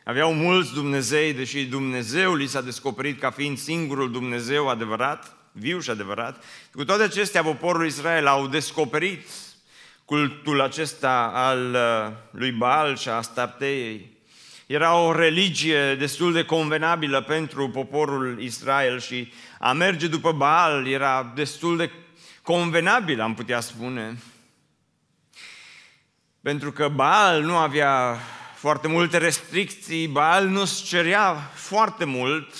Aveau 0.04 0.32
mulți 0.32 0.72
Dumnezei, 0.72 1.32
deși 1.32 1.64
Dumnezeu 1.64 2.34
li 2.34 2.46
s-a 2.46 2.60
descoperit 2.60 3.20
ca 3.20 3.30
fiind 3.30 3.58
singurul 3.58 4.12
Dumnezeu 4.12 4.68
adevărat, 4.68 5.36
viu 5.52 5.80
și 5.80 5.90
adevărat. 5.90 6.44
Cu 6.72 6.84
toate 6.84 7.02
acestea, 7.02 7.42
poporul 7.42 7.86
Israel 7.86 8.26
au 8.26 8.46
descoperit 8.46 9.28
cultul 10.04 10.60
acesta 10.60 11.30
al 11.34 11.74
uh, 11.74 12.12
lui 12.30 12.50
Baal 12.50 12.96
și 12.96 13.08
a 13.08 13.12
Astartei. 13.12 14.18
Era 14.66 14.94
o 14.94 15.12
religie 15.12 15.94
destul 15.94 16.32
de 16.32 16.44
convenabilă 16.44 17.20
pentru 17.20 17.68
poporul 17.68 18.42
Israel 18.42 19.00
și 19.00 19.32
a 19.58 19.72
merge 19.72 20.06
după 20.06 20.32
Baal 20.32 20.86
era 20.86 21.32
destul 21.34 21.76
de 21.76 21.90
convenabil, 22.42 23.20
am 23.20 23.34
putea 23.34 23.60
spune. 23.60 24.18
Pentru 26.42 26.72
că 26.72 26.88
Baal 26.88 27.42
nu 27.42 27.56
avea 27.56 28.18
foarte 28.60 28.88
multe 28.88 29.18
restricții, 29.18 30.06
Baal 30.06 30.46
nu-ți 30.46 30.84
cerea 30.84 31.50
foarte 31.54 32.04
mult, 32.04 32.54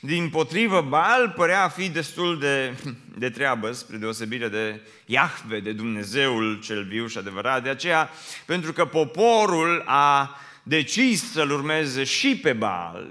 din 0.00 0.30
potrivă, 0.30 0.80
Baal 0.80 1.32
părea 1.36 1.62
a 1.64 1.68
fi 1.68 1.88
destul 1.88 2.38
de, 2.38 2.74
de 3.18 3.30
treabă, 3.30 3.72
spre 3.72 3.96
deosebire 3.96 4.48
de 4.48 4.80
Iahve, 5.06 5.60
de 5.60 5.72
Dumnezeul 5.72 6.60
cel 6.60 6.84
viu 6.84 7.06
și 7.06 7.18
adevărat. 7.18 7.62
De 7.62 7.68
aceea, 7.68 8.10
pentru 8.44 8.72
că 8.72 8.84
poporul 8.84 9.82
a 9.86 10.36
decis 10.62 11.32
să-l 11.32 11.50
urmeze 11.50 12.04
și 12.04 12.36
pe 12.36 12.52
Baal, 12.52 13.10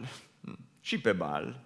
și 0.81 0.97
pe 0.97 1.11
Baal, 1.11 1.59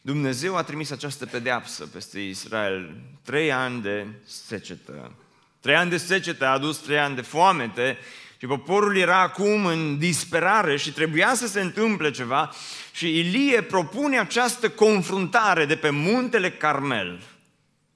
Dumnezeu 0.00 0.56
a 0.56 0.62
trimis 0.62 0.90
această 0.90 1.26
pedeapsă 1.26 1.86
peste 1.86 2.20
Israel. 2.20 2.96
Trei 3.22 3.52
ani 3.52 3.82
de 3.82 4.06
secetă. 4.24 5.12
Trei 5.60 5.76
ani 5.76 5.90
de 5.90 5.96
secetă 5.96 6.46
a 6.46 6.52
adus 6.52 6.76
trei 6.76 6.98
ani 6.98 7.14
de 7.14 7.20
foamete 7.20 7.98
și 8.40 8.46
poporul 8.46 8.96
era 8.96 9.20
acum 9.20 9.66
în 9.66 9.98
disperare 9.98 10.76
și 10.76 10.92
trebuia 10.92 11.34
să 11.34 11.46
se 11.46 11.60
întâmple 11.60 12.10
ceva 12.10 12.50
și 12.92 13.18
Ilie 13.18 13.62
propune 13.62 14.18
această 14.18 14.68
confruntare 14.68 15.64
de 15.64 15.76
pe 15.76 15.90
muntele 15.90 16.50
Carmel 16.50 17.22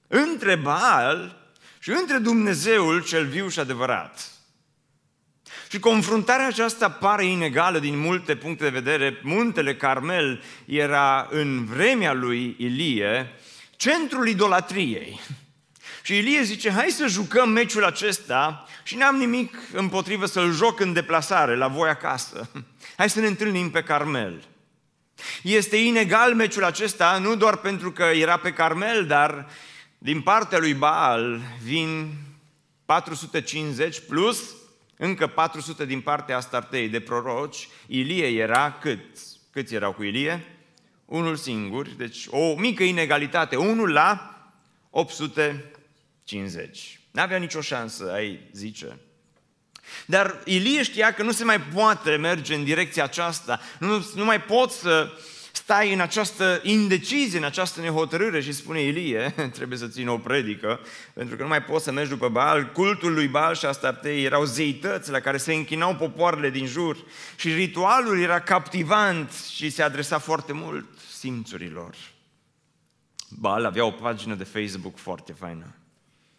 între 0.07 0.55
Baal 0.55 1.37
și 1.79 1.89
între 1.89 2.17
Dumnezeul 2.17 3.03
cel 3.03 3.25
viu 3.25 3.47
și 3.47 3.59
adevărat. 3.59 4.31
Și 5.69 5.79
confruntarea 5.79 6.47
aceasta 6.47 6.89
pare 6.89 7.25
inegală 7.25 7.79
din 7.79 7.97
multe 7.97 8.35
puncte 8.35 8.63
de 8.63 8.79
vedere. 8.79 9.19
Muntele 9.21 9.75
Carmel 9.75 10.43
era 10.65 11.27
în 11.31 11.65
vremea 11.65 12.13
lui 12.13 12.55
Ilie 12.57 13.31
centrul 13.75 14.27
idolatriei. 14.27 15.19
Și 16.03 16.17
Ilie 16.17 16.41
zice, 16.41 16.71
hai 16.71 16.89
să 16.89 17.07
jucăm 17.07 17.49
meciul 17.49 17.83
acesta 17.83 18.67
și 18.83 18.95
n-am 18.95 19.15
nimic 19.15 19.57
împotrivă 19.73 20.25
să-l 20.25 20.51
joc 20.51 20.79
în 20.79 20.93
deplasare, 20.93 21.55
la 21.55 21.67
voi 21.67 21.89
acasă. 21.89 22.49
Hai 22.97 23.09
să 23.09 23.19
ne 23.19 23.27
întâlnim 23.27 23.69
pe 23.69 23.83
Carmel. 23.83 24.43
Este 25.43 25.77
inegal 25.77 26.33
meciul 26.33 26.63
acesta, 26.63 27.17
nu 27.17 27.35
doar 27.35 27.55
pentru 27.55 27.91
că 27.91 28.03
era 28.03 28.37
pe 28.37 28.53
Carmel, 28.53 29.05
dar 29.05 29.47
din 29.97 30.21
partea 30.21 30.59
lui 30.59 30.73
Baal 30.73 31.41
vin 31.63 32.13
450 32.85 33.99
plus 34.07 34.55
încă 34.97 35.27
400 35.27 35.85
din 35.85 36.01
partea 36.01 36.37
Astartei 36.37 36.89
de 36.89 36.99
proroci. 36.99 37.67
Ilie 37.87 38.27
era 38.27 38.71
cât? 38.71 39.05
Câți 39.51 39.73
erau 39.73 39.91
cu 39.91 40.03
Ilie? 40.03 40.45
Unul 41.05 41.35
singur, 41.35 41.87
deci 41.87 42.25
o 42.29 42.55
mică 42.55 42.83
inegalitate, 42.83 43.55
unul 43.55 43.91
la 43.91 44.35
850. 46.25 46.99
N-avea 47.11 47.37
nicio 47.37 47.61
șansă, 47.61 48.11
ai 48.13 48.39
zice. 48.51 48.99
Dar 50.05 50.41
Ilie 50.45 50.83
știa 50.83 51.13
că 51.13 51.23
nu 51.23 51.31
se 51.31 51.43
mai 51.43 51.61
poate 51.61 52.15
merge 52.15 52.55
în 52.55 52.63
direcția 52.63 53.03
aceasta, 53.03 53.59
nu, 53.79 54.05
nu 54.15 54.25
mai 54.25 54.41
pot 54.41 54.71
să 54.71 55.11
stai 55.51 55.93
în 55.93 55.99
această 55.99 56.59
indecizie, 56.63 57.37
în 57.37 57.43
această 57.43 57.81
nehotărâre 57.81 58.41
și 58.41 58.51
spune 58.51 58.81
Ilie, 58.81 59.33
trebuie 59.57 59.77
să 59.77 59.87
țin 59.87 60.07
o 60.07 60.17
predică, 60.17 60.79
pentru 61.13 61.35
că 61.35 61.41
nu 61.41 61.47
mai 61.47 61.63
poți 61.63 61.83
să 61.83 61.91
mergi 61.91 62.09
după 62.09 62.29
Baal. 62.29 62.71
Cultul 62.71 63.13
lui 63.13 63.27
Baal 63.27 63.55
și 63.55 63.65
Astartei 63.65 64.23
erau 64.23 64.43
zeități 64.43 65.11
la 65.11 65.19
care 65.19 65.37
se 65.37 65.53
închinau 65.53 65.95
popoarele 65.95 66.49
din 66.49 66.65
jur 66.65 66.97
și 67.35 67.53
ritualul 67.53 68.19
era 68.19 68.39
captivant 68.39 69.31
și 69.31 69.69
se 69.69 69.83
adresa 69.83 70.17
foarte 70.17 70.53
mult 70.53 70.85
simțurilor. 71.17 71.95
Baal 73.29 73.65
avea 73.65 73.85
o 73.85 73.91
pagină 73.91 74.35
de 74.35 74.43
Facebook 74.43 74.97
foarte 74.97 75.33
faină 75.33 75.75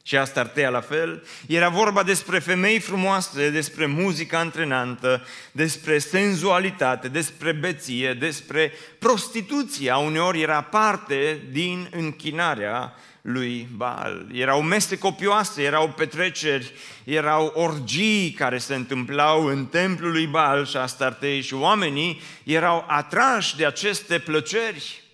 și 0.07 0.17
Astartea 0.17 0.71
la 0.71 0.81
fel, 0.81 1.23
era 1.47 1.69
vorba 1.69 2.03
despre 2.03 2.39
femei 2.39 2.79
frumoase, 2.79 3.51
despre 3.51 3.87
muzică 3.87 4.37
antrenantă, 4.37 5.27
despre 5.53 5.99
senzualitate, 5.99 7.09
despre 7.09 7.53
beție, 7.53 8.13
despre 8.13 8.73
prostituție. 8.99 9.93
Uneori 9.93 10.41
era 10.41 10.61
parte 10.61 11.41
din 11.51 11.89
închinarea 11.91 12.95
lui 13.23 13.69
Baal. 13.77 14.27
Erau 14.33 14.63
mese 14.63 14.99
copioase, 14.99 15.63
erau 15.63 15.89
petreceri, 15.89 16.73
erau 17.05 17.53
orgii 17.55 18.31
care 18.31 18.59
se 18.59 18.75
întâmplau 18.75 19.45
în 19.45 19.67
templul 19.67 20.11
lui 20.11 20.27
Baal 20.27 20.67
și 20.67 20.77
Astartei 20.77 21.41
și 21.41 21.55
oamenii 21.55 22.21
erau 22.45 22.85
atrași 22.89 23.57
de 23.57 23.67
aceste 23.67 24.19
plăceri. 24.19 25.05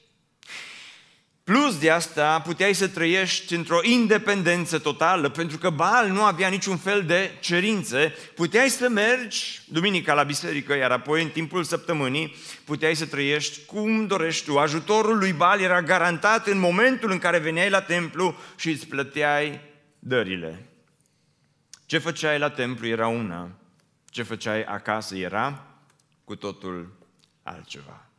Plus 1.45 1.79
de 1.79 1.91
asta, 1.91 2.41
puteai 2.41 2.75
să 2.75 2.89
trăiești 2.89 3.55
într-o 3.55 3.79
independență 3.83 4.79
totală, 4.79 5.29
pentru 5.29 5.59
că 5.59 5.71
Baal 5.71 6.09
nu 6.09 6.23
avea 6.23 6.49
niciun 6.49 6.77
fel 6.77 7.05
de 7.05 7.31
cerințe. 7.41 8.15
Puteai 8.35 8.69
să 8.69 8.89
mergi 8.89 9.63
duminica 9.69 10.15
la 10.15 10.23
biserică, 10.23 10.75
iar 10.75 10.91
apoi 10.91 11.23
în 11.23 11.29
timpul 11.29 11.65
săptămânii 11.65 12.35
puteai 12.65 12.95
să 12.95 13.07
trăiești 13.07 13.65
cum 13.65 14.07
dorești 14.07 14.45
tu. 14.45 14.59
Ajutorul 14.59 15.19
lui 15.19 15.33
Baal 15.33 15.61
era 15.61 15.83
garantat 15.83 16.47
în 16.47 16.59
momentul 16.59 17.11
în 17.11 17.19
care 17.19 17.39
veneai 17.39 17.71
la 17.71 17.81
templu 17.81 18.37
și 18.57 18.71
îți 18.71 18.87
plăteai 18.87 19.61
dările. 19.99 20.67
Ce 21.87 21.99
făceai 21.99 22.39
la 22.39 22.51
templu 22.51 22.87
era 22.87 23.09
una, 23.09 23.51
ce 24.11 24.23
făceai 24.23 24.63
acasă 24.63 25.17
era 25.17 25.67
cu 26.25 26.37
totul 26.37 26.93
altceva. 27.43 28.12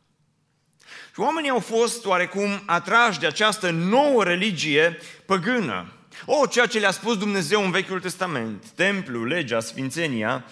Și 1.14 1.20
oamenii 1.20 1.50
au 1.50 1.58
fost 1.58 2.04
oarecum 2.04 2.62
atrași 2.66 3.18
de 3.18 3.26
această 3.26 3.70
nouă 3.70 4.24
religie 4.24 4.98
păgână. 5.26 5.92
O, 6.26 6.46
ceea 6.46 6.66
ce 6.66 6.78
le-a 6.78 6.90
spus 6.90 7.18
Dumnezeu 7.18 7.64
în 7.64 7.70
Vechiul 7.70 8.00
Testament, 8.00 8.68
templu, 8.68 9.24
legea, 9.24 9.60
sfințenia, 9.60 10.44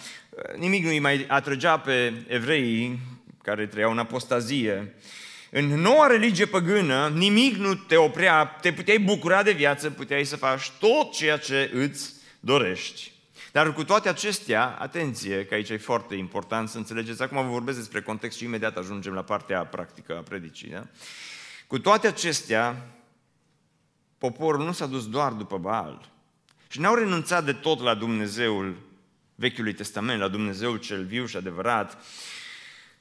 nimic 0.57 0.83
nu 0.83 0.89
îi 0.89 0.99
mai 0.99 1.25
atrăgea 1.27 1.77
pe 1.77 2.13
evreii 2.27 2.99
care 3.41 3.65
trăiau 3.65 3.91
în 3.91 3.97
apostazie. 3.97 4.95
În 5.49 5.65
noua 5.65 6.07
religie 6.07 6.45
păgână, 6.45 7.11
nimic 7.15 7.55
nu 7.55 7.75
te 7.75 7.95
oprea, 7.95 8.45
te 8.45 8.73
puteai 8.73 8.99
bucura 8.99 9.43
de 9.43 9.51
viață, 9.51 9.89
puteai 9.89 10.23
să 10.23 10.35
faci 10.35 10.69
tot 10.79 11.13
ceea 11.13 11.37
ce 11.37 11.71
îți 11.73 12.13
dorești. 12.39 13.12
Dar 13.53 13.73
cu 13.73 13.83
toate 13.83 14.09
acestea, 14.09 14.77
atenție, 14.79 15.45
că 15.45 15.53
aici 15.53 15.69
e 15.69 15.77
foarte 15.77 16.15
important 16.15 16.69
să 16.69 16.77
înțelegeți, 16.77 17.21
acum 17.21 17.43
vă 17.43 17.51
vorbesc 17.51 17.77
despre 17.77 18.01
context 18.01 18.37
și 18.37 18.43
imediat 18.43 18.77
ajungem 18.77 19.13
la 19.13 19.21
partea 19.21 19.65
practică 19.65 20.17
a 20.17 20.21
predicii. 20.21 20.69
Da? 20.69 20.87
Cu 21.67 21.79
toate 21.79 22.07
acestea, 22.07 22.87
poporul 24.17 24.65
nu 24.65 24.71
s-a 24.71 24.85
dus 24.85 25.09
doar 25.09 25.31
după 25.31 25.57
Baal 25.57 26.11
și 26.67 26.79
n-au 26.79 26.95
renunțat 26.95 27.45
de 27.45 27.53
tot 27.53 27.81
la 27.81 27.93
Dumnezeul 27.93 28.75
Vechiului 29.35 29.73
Testament, 29.73 30.19
la 30.19 30.27
Dumnezeul 30.27 30.77
cel 30.77 31.05
viu 31.05 31.25
și 31.25 31.37
adevărat. 31.37 31.97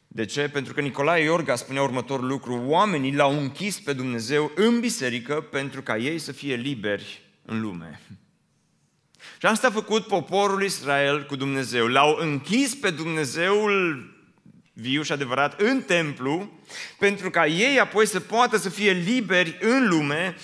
De 0.09 0.25
ce? 0.25 0.49
Pentru 0.49 0.73
că 0.73 0.81
Nicolae 0.81 1.23
Iorga 1.23 1.57
spunea 1.57 1.83
următorul 1.83 2.27
lucru, 2.27 2.63
oamenii 2.65 3.15
l-au 3.15 3.39
închis 3.39 3.81
pe 3.81 3.93
Dumnezeu 3.93 4.53
în 4.55 4.81
biserică 4.81 5.41
pentru 5.41 5.83
ca 5.83 5.97
ei 5.97 6.19
să 6.19 6.33
fie 6.33 6.55
liberi 6.55 7.23
în 7.43 7.61
lume. 7.61 8.01
Și 9.43 9.49
asta 9.49 9.67
a 9.67 9.71
făcut 9.71 10.07
poporul 10.07 10.63
Israel 10.63 11.27
cu 11.27 11.37
Dumnezeu. 11.37 11.87
L-au 11.87 12.17
închis 12.21 12.75
pe 12.75 12.91
Dumnezeul 12.91 14.07
viu 14.73 15.03
și 15.03 15.13
adevărat 15.13 15.61
în 15.61 15.83
templu, 15.83 16.53
pentru 16.99 17.31
ca 17.31 17.47
ei 17.47 17.81
apoi 17.81 18.07
să 18.07 18.21
poată 18.21 18.57
să 18.57 18.69
fie 18.69 18.93
liberi 18.93 19.59
în 19.61 19.89
lume, 19.89 20.37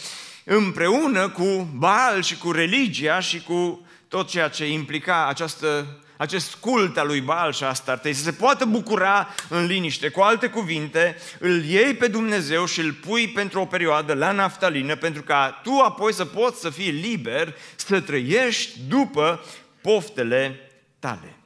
împreună 0.45 1.29
cu 1.29 1.69
Baal 1.77 2.23
și 2.23 2.37
cu 2.37 2.53
religia 2.53 3.21
și 3.21 3.43
cu 3.43 3.87
tot 4.09 4.29
ceea 4.29 4.49
ce 4.49 4.71
implica 4.71 5.27
această 5.29 6.01
acest 6.19 6.55
cult 6.55 6.97
al 6.97 7.07
lui 7.07 7.21
Baal 7.21 7.53
și 7.53 7.65
Astartei, 7.65 8.13
să 8.13 8.23
se 8.23 8.33
poată 8.33 8.65
bucura 8.65 9.35
în 9.49 9.67
liniște. 9.67 10.09
Cu 10.09 10.21
alte 10.21 10.49
cuvinte, 10.49 11.17
îl 11.39 11.65
iei 11.65 11.95
pe 11.95 12.07
Dumnezeu 12.07 12.67
și 12.67 12.81
îl 12.81 12.93
pui 12.93 13.29
pentru 13.29 13.61
o 13.61 13.67
perioadă 13.67 14.15
la 14.15 14.33
naftalină, 14.33 14.97
pentru 14.97 15.23
ca 15.23 15.61
tu 15.63 15.79
apoi 15.79 16.13
să 16.13 16.25
poți 16.25 16.61
să 16.61 16.71
fii 16.71 16.91
liber, 16.91 17.57
să 17.77 18.01
trăiești 18.01 18.79
după 18.89 19.45
poftele 19.81 20.71
tale. 20.99 21.37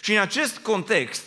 Și 0.00 0.12
în 0.12 0.20
acest 0.20 0.58
context, 0.58 1.24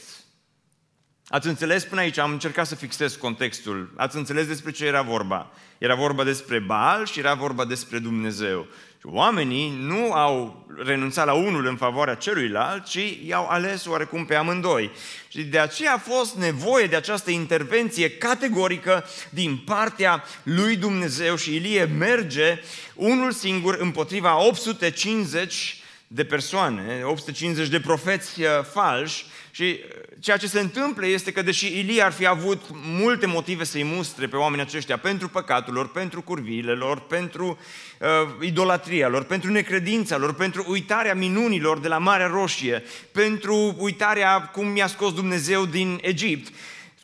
Ați 1.29 1.47
înțeles 1.47 1.83
până 1.83 2.01
aici, 2.01 2.17
am 2.17 2.31
încercat 2.31 2.67
să 2.67 2.75
fixez 2.75 3.15
contextul. 3.15 3.93
Ați 3.95 4.17
înțeles 4.17 4.47
despre 4.47 4.71
ce 4.71 4.85
era 4.85 5.01
vorba. 5.01 5.51
Era 5.77 5.95
vorba 5.95 6.23
despre 6.23 6.59
Baal 6.59 7.05
și 7.05 7.19
era 7.19 7.33
vorba 7.33 7.65
despre 7.65 7.99
Dumnezeu. 7.99 8.67
Și 8.99 9.05
oamenii 9.05 9.77
nu 9.79 10.13
au 10.13 10.65
renunțat 10.83 11.25
la 11.25 11.33
unul 11.33 11.65
în 11.65 11.75
favoarea 11.75 12.15
celuilalt, 12.15 12.85
ci 12.85 13.17
i-au 13.25 13.47
ales 13.47 13.85
oarecum 13.85 14.25
pe 14.25 14.35
amândoi. 14.35 14.91
Și 15.27 15.43
de 15.43 15.59
aceea 15.59 15.93
a 15.93 16.11
fost 16.11 16.35
nevoie 16.35 16.85
de 16.85 16.95
această 16.95 17.31
intervenție 17.31 18.11
categorică 18.11 19.05
din 19.29 19.57
partea 19.57 20.23
lui 20.43 20.75
Dumnezeu 20.75 21.35
și 21.35 21.55
Ilie 21.55 21.83
merge 21.83 22.59
unul 22.95 23.31
singur 23.31 23.77
împotriva 23.79 24.45
850 24.45 25.81
de 26.07 26.23
persoane, 26.25 27.01
850 27.03 27.67
de 27.67 27.79
profeți 27.79 28.41
uh, 28.41 28.47
falși 28.73 29.25
și 29.57 29.63
uh, 29.63 30.17
ceea 30.19 30.37
ce 30.37 30.47
se 30.47 30.59
întâmplă 30.59 31.05
este 31.05 31.31
că 31.31 31.41
deși 31.41 31.79
Ilie 31.79 32.01
ar 32.01 32.11
fi 32.11 32.25
avut 32.25 32.61
multe 32.71 33.25
motive 33.25 33.63
să-i 33.63 33.83
mustre 33.83 34.27
pe 34.27 34.35
oamenii 34.35 34.65
aceștia 34.65 34.97
pentru 34.97 35.27
păcatul 35.29 35.73
lor, 35.73 35.91
pentru 35.91 36.21
curviile 36.21 36.71
lor, 36.71 36.99
pentru 36.99 37.57
uh, 37.99 38.07
idolatria 38.41 39.07
lor, 39.07 39.23
pentru 39.23 39.51
necredința 39.51 40.17
lor, 40.17 40.33
pentru 40.33 40.65
uitarea 40.67 41.15
minunilor 41.15 41.79
de 41.79 41.87
la 41.87 41.97
Marea 41.97 42.27
Roșie, 42.27 42.83
pentru 43.11 43.75
uitarea 43.77 44.41
cum 44.41 44.75
i-a 44.75 44.87
scos 44.87 45.13
Dumnezeu 45.13 45.65
din 45.65 45.99
Egipt, 46.01 46.53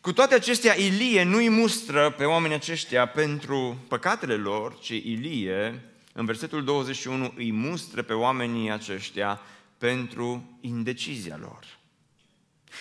cu 0.02 0.14
toate 0.14 0.36
acestea, 0.36 0.80
Ilie 0.80 1.24
nu 1.24 1.38
îi 1.38 1.50
mustră 1.50 2.10
pe 2.10 2.24
oamenii 2.24 2.56
aceștia 2.56 3.06
pentru 3.06 3.78
păcatele 3.88 4.36
lor, 4.36 4.80
ci 4.80 4.90
Ilie 4.90 5.82
în 6.14 6.26
versetul 6.26 6.64
21 6.64 7.34
îi 7.38 7.52
mustră 7.52 8.02
pe 8.02 8.14
oamenii 8.14 8.72
aceștia 8.72 9.42
pentru 9.78 10.58
indecizia 10.62 11.38
lor. 11.42 11.82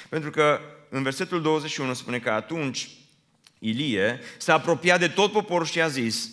Pentru 0.08 0.30
că 0.30 0.60
în 0.88 1.02
versetul 1.02 1.42
21 1.42 1.94
spune 1.94 2.18
că 2.18 2.30
atunci 2.30 2.88
Ilie 3.58 4.20
s-a 4.38 4.54
apropiat 4.54 4.98
de 4.98 5.08
tot 5.08 5.32
poporul 5.32 5.66
și 5.66 5.80
a 5.80 5.88
zis, 5.88 6.30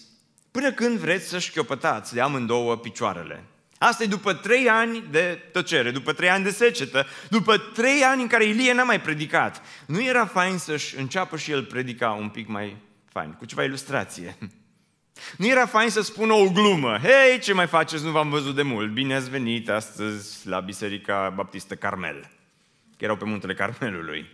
până 0.51 0.71
când 0.71 0.97
vreți 0.97 1.27
să 1.27 1.39
șchiopătați 1.39 2.13
de 2.13 2.21
amândouă 2.21 2.77
picioarele? 2.77 3.43
Asta 3.77 4.03
e 4.03 4.07
după 4.07 4.33
trei 4.33 4.69
ani 4.69 5.03
de 5.11 5.49
tăcere, 5.51 5.91
după 5.91 6.13
trei 6.13 6.29
ani 6.29 6.43
de 6.43 6.51
secetă, 6.51 7.05
după 7.29 7.57
trei 7.57 8.01
ani 8.03 8.21
în 8.21 8.27
care 8.27 8.45
Ilie 8.45 8.73
n-a 8.73 8.83
mai 8.83 9.01
predicat. 9.01 9.61
Nu 9.85 10.03
era 10.03 10.25
fain 10.25 10.57
să-și 10.57 10.97
înceapă 10.97 11.37
și 11.37 11.51
el 11.51 11.63
predica 11.63 12.11
un 12.11 12.29
pic 12.29 12.47
mai 12.47 12.77
fain, 13.11 13.31
cu 13.31 13.45
ceva 13.45 13.63
ilustrație. 13.63 14.37
Nu 15.37 15.47
era 15.47 15.65
fain 15.65 15.89
să 15.89 16.01
spună 16.01 16.33
o 16.33 16.49
glumă. 16.49 16.97
Hei, 16.97 17.39
ce 17.39 17.53
mai 17.53 17.67
faceți? 17.67 18.03
Nu 18.03 18.11
v-am 18.11 18.29
văzut 18.29 18.55
de 18.55 18.61
mult. 18.61 18.91
Bine 18.93 19.15
ați 19.15 19.29
venit 19.29 19.69
astăzi 19.69 20.47
la 20.47 20.59
Biserica 20.59 21.33
Baptistă 21.35 21.75
Carmel. 21.75 22.29
Că 22.99 23.05
erau 23.05 23.17
pe 23.17 23.25
muntele 23.25 23.53
Carmelului. 23.53 24.25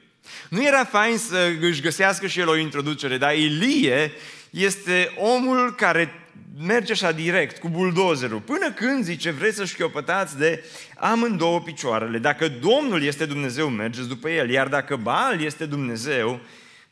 Nu 0.50 0.66
era 0.66 0.84
fain 0.84 1.18
să 1.18 1.52
își 1.62 1.82
găsească 1.82 2.28
și 2.28 2.40
el 2.40 2.50
o 2.50 2.58
introducere, 2.58 3.18
dar 3.18 3.36
Ilie 3.36 4.12
este 4.50 5.14
omul 5.18 5.76
care 5.76 6.14
merge 6.58 6.92
așa 6.92 7.12
direct, 7.12 7.58
cu 7.58 7.70
buldozerul. 7.70 8.40
Până 8.40 8.72
când, 8.72 9.04
zice, 9.04 9.32
vreți 9.32 9.56
să 9.56 9.66
șchiopătați 9.66 10.38
de 10.38 10.64
amândouă 10.96 11.62
picioarele. 11.62 12.18
Dacă 12.18 12.48
Domnul 12.48 13.04
este 13.04 13.26
Dumnezeu, 13.26 13.70
mergeți 13.70 14.08
după 14.08 14.30
El. 14.30 14.50
Iar 14.50 14.68
dacă 14.68 14.96
Baal 14.96 15.42
este 15.42 15.66
Dumnezeu, 15.66 16.40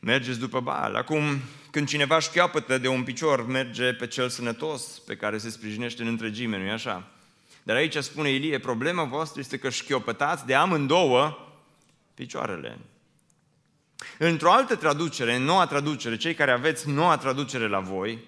mergeți 0.00 0.38
după 0.38 0.60
Baal. 0.60 0.94
Acum, 0.94 1.22
când 1.70 1.88
cineva 1.88 2.18
șchioapătă 2.18 2.78
de 2.78 2.88
un 2.88 3.02
picior, 3.02 3.46
merge 3.46 3.92
pe 3.92 4.06
cel 4.06 4.28
sănătos, 4.28 4.82
pe 5.06 5.16
care 5.16 5.38
se 5.38 5.50
sprijinește 5.50 6.02
în 6.02 6.08
întregime, 6.08 6.58
nu-i 6.58 6.70
așa? 6.70 7.08
Dar 7.62 7.76
aici 7.76 7.96
spune 7.96 8.30
Ilie, 8.30 8.58
problema 8.58 9.04
voastră 9.04 9.40
este 9.40 9.58
că 9.58 9.70
șchiopătați 9.70 10.46
de 10.46 10.54
amândouă 10.54 11.38
picioarele. 12.14 12.78
Într-o 14.18 14.52
altă 14.52 14.76
traducere, 14.76 15.38
noua 15.38 15.66
traducere, 15.66 16.16
cei 16.16 16.34
care 16.34 16.50
aveți 16.50 16.88
noua 16.88 17.16
traducere 17.16 17.68
la 17.68 17.80
voi, 17.80 18.18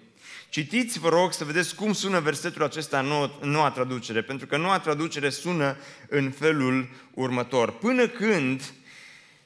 citiți, 0.49 0.99
vă 0.99 1.09
rog, 1.09 1.33
să 1.33 1.45
vedeți 1.45 1.75
cum 1.75 1.93
sună 1.93 2.21
versetul 2.21 2.63
acesta 2.63 2.99
în 3.41 3.51
noua 3.51 3.71
traducere, 3.71 4.23
pentru 4.23 4.47
că 4.47 4.57
noua 4.57 4.79
traducere 4.79 5.31
sună 5.31 5.77
în 6.09 6.31
felul 6.31 6.89
următor. 7.15 7.73
Până 7.73 8.07
când, 8.07 8.73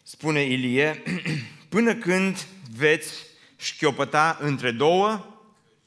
spune 0.02 0.42
Ilie, 0.42 1.02
până 1.75 1.94
când 1.94 2.47
veți 2.76 3.26
șchiopăta 3.56 4.38
între 4.40 4.70
două 4.70 5.37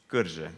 cârje. 0.05 0.53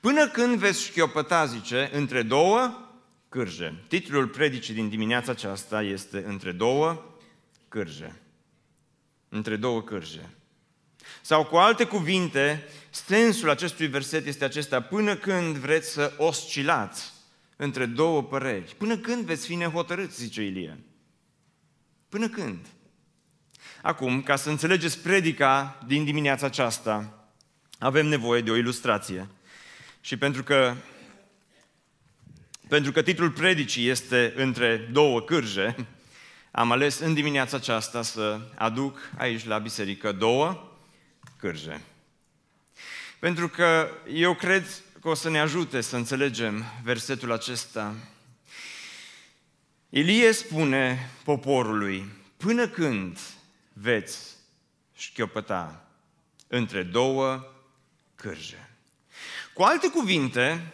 Până 0.00 0.28
când 0.28 0.58
veți 0.58 0.82
șchiopăta, 0.82 1.46
zice, 1.46 1.90
între 1.92 2.22
două 2.22 2.87
cârje. 3.28 3.84
Titlul 3.88 4.28
predicii 4.28 4.74
din 4.74 4.88
dimineața 4.88 5.30
aceasta 5.30 5.82
este 5.82 6.24
Între 6.26 6.52
două 6.52 7.16
cârje. 7.68 8.20
Între 9.28 9.56
două 9.56 9.82
cârje. 9.82 10.30
Sau 11.22 11.44
cu 11.44 11.56
alte 11.56 11.84
cuvinte, 11.84 12.64
sensul 12.90 13.50
acestui 13.50 13.86
verset 13.86 14.26
este 14.26 14.44
acesta, 14.44 14.80
până 14.80 15.16
când 15.16 15.56
vreți 15.56 15.90
să 15.90 16.14
oscilați 16.16 17.12
între 17.56 17.86
două 17.86 18.22
păreri, 18.22 18.74
până 18.78 18.96
când 18.96 19.24
veți 19.24 19.46
fi 19.46 19.54
nehotărâți, 19.54 20.20
zice 20.20 20.42
Ilie. 20.42 20.78
Până 22.08 22.28
când? 22.28 22.66
Acum, 23.82 24.22
ca 24.22 24.36
să 24.36 24.50
înțelegeți 24.50 24.98
predica 24.98 25.82
din 25.86 26.04
dimineața 26.04 26.46
aceasta, 26.46 27.28
avem 27.78 28.06
nevoie 28.06 28.40
de 28.40 28.50
o 28.50 28.56
ilustrație. 28.56 29.28
Și 30.00 30.16
pentru 30.16 30.42
că, 30.42 30.74
pentru 32.68 32.92
că 32.92 33.02
titlul 33.02 33.30
predicii 33.30 33.88
este 33.88 34.32
între 34.36 34.76
două 34.76 35.22
cârje, 35.22 35.76
am 36.50 36.72
ales 36.72 36.98
în 36.98 37.14
dimineața 37.14 37.56
aceasta 37.56 38.02
să 38.02 38.40
aduc 38.54 38.98
aici 39.16 39.46
la 39.46 39.58
biserică 39.58 40.12
două 40.12 40.72
cârje. 41.36 41.80
Pentru 43.18 43.48
că 43.48 43.90
eu 44.12 44.34
cred 44.34 44.66
că 45.00 45.08
o 45.08 45.14
să 45.14 45.30
ne 45.30 45.38
ajute 45.38 45.80
să 45.80 45.96
înțelegem 45.96 46.64
versetul 46.82 47.32
acesta. 47.32 47.94
Ilie 49.88 50.32
spune 50.32 51.10
poporului, 51.24 52.06
până 52.36 52.68
când 52.68 53.18
veți 53.72 54.18
șchiopăta 54.96 55.88
între 56.46 56.82
două 56.82 57.52
cârje. 58.14 58.70
Cu 59.54 59.62
alte 59.62 59.88
cuvinte, 59.88 60.72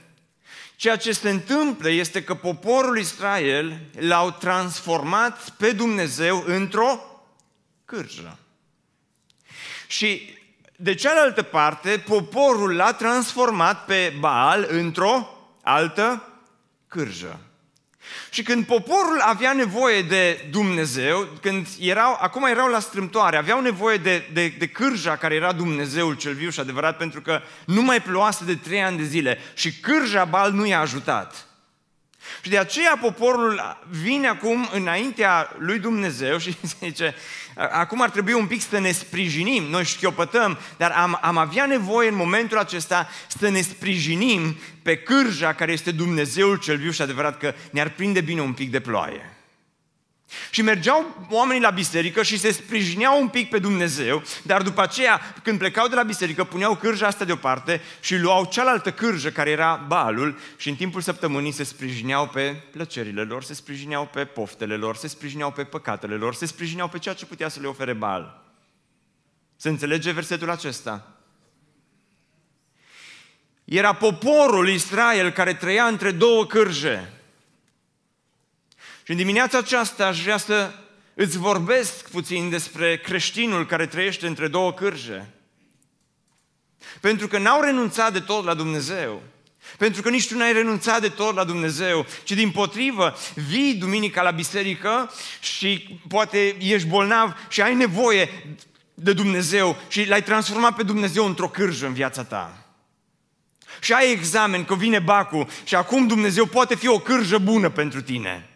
ceea 0.76 0.96
ce 0.96 1.12
se 1.12 1.30
întâmplă 1.30 1.88
este 1.88 2.24
că 2.24 2.34
poporul 2.34 2.98
Israel 2.98 3.80
l-au 3.98 4.30
transformat 4.30 5.50
pe 5.50 5.72
Dumnezeu 5.72 6.44
într-o 6.46 7.00
cârjă. 7.84 8.38
Și 9.87 10.37
de 10.76 10.94
cealaltă 10.94 11.42
parte, 11.42 12.04
poporul 12.08 12.74
l-a 12.74 12.92
transformat 12.92 13.84
pe 13.84 14.16
Baal 14.18 14.66
într-o 14.70 15.28
altă 15.62 16.28
cârjă. 16.88 17.40
Și 18.30 18.42
când 18.42 18.66
poporul 18.66 19.20
avea 19.20 19.52
nevoie 19.52 20.02
de 20.02 20.46
Dumnezeu, 20.50 21.28
când 21.40 21.66
erau, 21.80 22.16
acum 22.20 22.44
erau 22.44 22.68
la 22.68 22.80
strâmtoare, 22.80 23.36
aveau 23.36 23.60
nevoie 23.60 23.96
de, 23.96 24.28
de, 24.32 24.54
de 24.58 24.66
cârja 24.66 25.16
care 25.16 25.34
era 25.34 25.52
Dumnezeul 25.52 26.14
cel 26.14 26.34
viu 26.34 26.50
și 26.50 26.60
adevărat, 26.60 26.96
pentru 26.96 27.20
că 27.20 27.40
nu 27.66 27.82
mai 27.82 28.02
ploase 28.02 28.44
de 28.44 28.54
trei 28.54 28.82
ani 28.82 28.96
de 28.96 29.04
zile 29.04 29.38
și 29.54 29.80
cârja 29.80 30.24
Bal 30.24 30.52
nu 30.52 30.66
i-a 30.66 30.80
ajutat. 30.80 31.46
Și 32.42 32.50
de 32.50 32.58
aceea 32.58 32.98
poporul 33.00 33.78
vine 33.88 34.28
acum 34.28 34.68
înaintea 34.72 35.52
lui 35.58 35.78
Dumnezeu 35.78 36.38
și 36.38 36.56
zice, 36.80 37.14
acum 37.54 38.00
ar 38.00 38.10
trebui 38.10 38.32
un 38.32 38.46
pic 38.46 38.62
să 38.62 38.78
ne 38.78 38.92
sprijinim, 38.92 39.64
noi 39.64 39.84
șchiopătăm, 39.84 40.58
dar 40.76 40.90
am, 40.90 41.18
am 41.22 41.37
avea 41.37 41.66
nevoie 41.66 42.08
în 42.08 42.16
momentul 42.16 42.58
acesta 42.58 43.08
să 43.38 43.48
ne 43.48 43.60
sprijinim 43.60 44.56
pe 44.82 44.96
cârja 44.96 45.52
care 45.52 45.72
este 45.72 45.90
Dumnezeul 45.90 46.56
cel 46.56 46.76
viu 46.76 46.90
și 46.90 47.02
adevărat 47.02 47.38
că 47.38 47.54
ne-ar 47.70 47.88
prinde 47.88 48.20
bine 48.20 48.40
un 48.40 48.52
pic 48.52 48.70
de 48.70 48.80
ploaie. 48.80 49.34
Și 50.51 50.62
mergeau 50.62 51.27
oamenii 51.31 51.62
la 51.62 51.70
biserică 51.70 52.23
și 52.23 52.38
se 52.38 52.53
sprijineau 52.53 53.20
un 53.20 53.29
pic 53.29 53.49
pe 53.49 53.59
Dumnezeu, 53.59 54.23
dar 54.42 54.62
după 54.62 54.83
aceea, 54.83 55.35
când 55.42 55.59
plecau 55.59 55.88
de 55.88 55.94
la 55.94 56.03
biserică, 56.03 56.44
puneau 56.44 56.75
cârja 56.75 57.07
asta 57.07 57.25
deoparte 57.25 57.81
și 58.01 58.16
luau 58.16 58.44
cealaltă 58.44 58.92
cârjă 58.92 59.31
care 59.31 59.51
era 59.51 59.85
balul 59.87 60.38
și 60.57 60.68
în 60.68 60.75
timpul 60.75 61.01
săptămânii 61.01 61.53
se 61.53 61.64
sprijineau 61.64 62.27
pe 62.29 62.62
plăcerile 62.70 63.23
lor, 63.23 63.44
se 63.44 63.55
sprijineau 63.55 64.07
pe 64.12 64.25
poftele 64.25 64.77
lor, 64.77 64.97
se 64.97 65.09
sprijineau 65.09 65.51
pe 65.51 65.64
păcatele 65.64 66.14
lor, 66.14 66.35
se 66.35 66.47
sprijineau 66.47 66.88
pe 66.88 66.99
ceea 66.99 67.14
ce 67.14 67.27
putea 67.27 67.49
să 67.49 67.61
le 67.61 67.66
ofere 67.66 67.92
bal. 67.92 68.42
Se 69.57 69.68
înțelege 69.68 70.11
versetul 70.11 70.51
acesta? 70.51 71.09
Era 73.64 73.92
poporul 73.92 74.68
Israel 74.68 75.31
care 75.31 75.55
trăia 75.55 75.85
între 75.85 76.11
două 76.11 76.47
cârje. 76.47 77.12
Și 79.04 79.10
în 79.10 79.16
dimineața 79.16 79.58
aceasta 79.58 80.06
aș 80.06 80.22
vrea 80.22 80.36
să 80.36 80.72
îți 81.14 81.38
vorbesc 81.38 82.10
puțin 82.10 82.50
despre 82.50 82.96
creștinul 82.96 83.66
care 83.66 83.86
trăiește 83.86 84.26
între 84.26 84.48
două 84.48 84.72
cârje. 84.72 85.30
Pentru 87.00 87.28
că 87.28 87.38
n-au 87.38 87.60
renunțat 87.60 88.12
de 88.12 88.20
tot 88.20 88.44
la 88.44 88.54
Dumnezeu. 88.54 89.22
Pentru 89.78 90.02
că 90.02 90.10
nici 90.10 90.28
tu 90.28 90.36
n-ai 90.36 90.52
renunțat 90.52 91.00
de 91.00 91.08
tot 91.08 91.34
la 91.34 91.44
Dumnezeu, 91.44 92.06
ci 92.24 92.32
din 92.32 92.50
potrivă 92.50 93.16
vii 93.34 93.74
duminica 93.74 94.22
la 94.22 94.30
biserică 94.30 95.10
și 95.40 96.00
poate 96.08 96.56
ești 96.58 96.88
bolnav 96.88 97.36
și 97.48 97.62
ai 97.62 97.74
nevoie 97.74 98.56
de 98.94 99.12
Dumnezeu 99.12 99.76
și 99.88 100.08
l-ai 100.08 100.22
transformat 100.22 100.76
pe 100.76 100.82
Dumnezeu 100.82 101.26
într-o 101.26 101.48
cârjă 101.48 101.86
în 101.86 101.92
viața 101.92 102.24
ta. 102.24 102.66
Și 103.80 103.92
ai 103.92 104.12
examen 104.12 104.64
că 104.64 104.74
vine 104.74 104.98
bacul 104.98 105.48
și 105.64 105.74
acum 105.74 106.06
Dumnezeu 106.06 106.46
poate 106.46 106.74
fi 106.74 106.88
o 106.88 106.98
cârjă 106.98 107.38
bună 107.38 107.70
pentru 107.70 108.02
tine. 108.02 108.48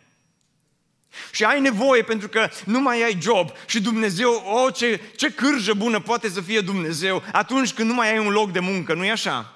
Și 1.31 1.45
ai 1.45 1.61
nevoie 1.61 2.03
pentru 2.03 2.29
că 2.29 2.51
nu 2.65 2.81
mai 2.81 3.03
ai 3.03 3.19
job 3.21 3.51
și 3.67 3.81
Dumnezeu, 3.81 4.33
o, 4.33 4.63
oh, 4.63 4.75
ce, 4.75 5.01
ce 5.17 5.33
cârjă 5.33 5.75
bună 5.75 6.01
poate 6.01 6.29
să 6.29 6.41
fie 6.41 6.61
Dumnezeu 6.61 7.23
atunci 7.33 7.73
când 7.73 7.89
nu 7.89 7.95
mai 7.95 8.11
ai 8.13 8.19
un 8.19 8.33
loc 8.33 8.53
de 8.53 8.61
muncă, 8.61 8.95
nu-i 8.95 9.11
așa? 9.11 9.53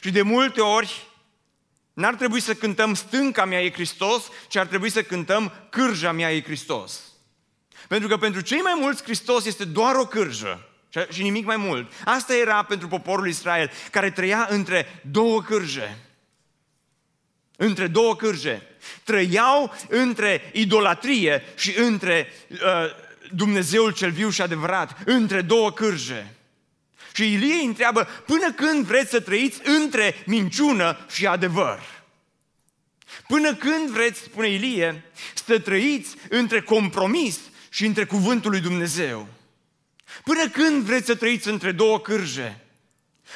Și 0.00 0.10
de 0.10 0.22
multe 0.22 0.60
ori 0.60 1.06
N-ar 1.94 2.14
trebui 2.14 2.40
să 2.40 2.54
cântăm 2.54 2.94
stânca 2.94 3.44
mea 3.44 3.62
e 3.62 3.72
Hristos, 3.72 4.22
ci 4.48 4.56
ar 4.56 4.66
trebui 4.66 4.90
să 4.90 5.02
cântăm 5.02 5.52
cârja 5.70 6.12
mea 6.12 6.32
e 6.32 6.42
Hristos. 6.42 7.00
Pentru 7.88 8.08
că 8.08 8.16
pentru 8.16 8.40
cei 8.40 8.60
mai 8.60 8.76
mulți 8.80 9.02
Hristos 9.02 9.44
este 9.44 9.64
doar 9.64 9.94
o 9.94 10.06
cârjă 10.06 10.68
și 11.10 11.22
nimic 11.22 11.44
mai 11.44 11.56
mult. 11.56 11.92
Asta 12.04 12.36
era 12.36 12.62
pentru 12.62 12.88
poporul 12.88 13.28
Israel, 13.28 13.70
care 13.90 14.10
trăia 14.10 14.46
între 14.50 15.02
două 15.10 15.42
cârje. 15.42 15.98
Între 17.56 17.86
două 17.86 18.16
cârje. 18.16 18.62
Trăiau 19.04 19.74
între 19.88 20.50
idolatrie 20.52 21.42
și 21.56 21.78
între 21.78 22.32
uh, 22.50 22.58
Dumnezeul 23.30 23.92
cel 23.92 24.10
viu 24.10 24.30
și 24.30 24.42
adevărat, 24.42 24.96
între 25.04 25.40
două 25.40 25.72
cârje. 25.72 26.34
Și 27.12 27.32
Ilie 27.32 27.54
îi 27.54 27.64
întreabă, 27.64 28.04
până 28.26 28.52
când 28.52 28.84
vreți 28.84 29.10
să 29.10 29.20
trăiți 29.20 29.60
între 29.64 30.22
minciună 30.26 31.06
și 31.10 31.26
adevăr? 31.26 31.80
Până 33.26 33.54
când 33.54 33.88
vreți, 33.88 34.20
spune 34.20 34.48
Ilie, 34.48 35.04
să 35.46 35.58
trăiți 35.58 36.16
între 36.28 36.60
compromis 36.60 37.38
și 37.68 37.86
între 37.86 38.04
cuvântul 38.04 38.50
lui 38.50 38.60
Dumnezeu? 38.60 39.28
Până 40.24 40.48
când 40.48 40.82
vreți 40.82 41.06
să 41.06 41.14
trăiți 41.14 41.48
între 41.48 41.72
două 41.72 42.00
cârje? 42.00 42.60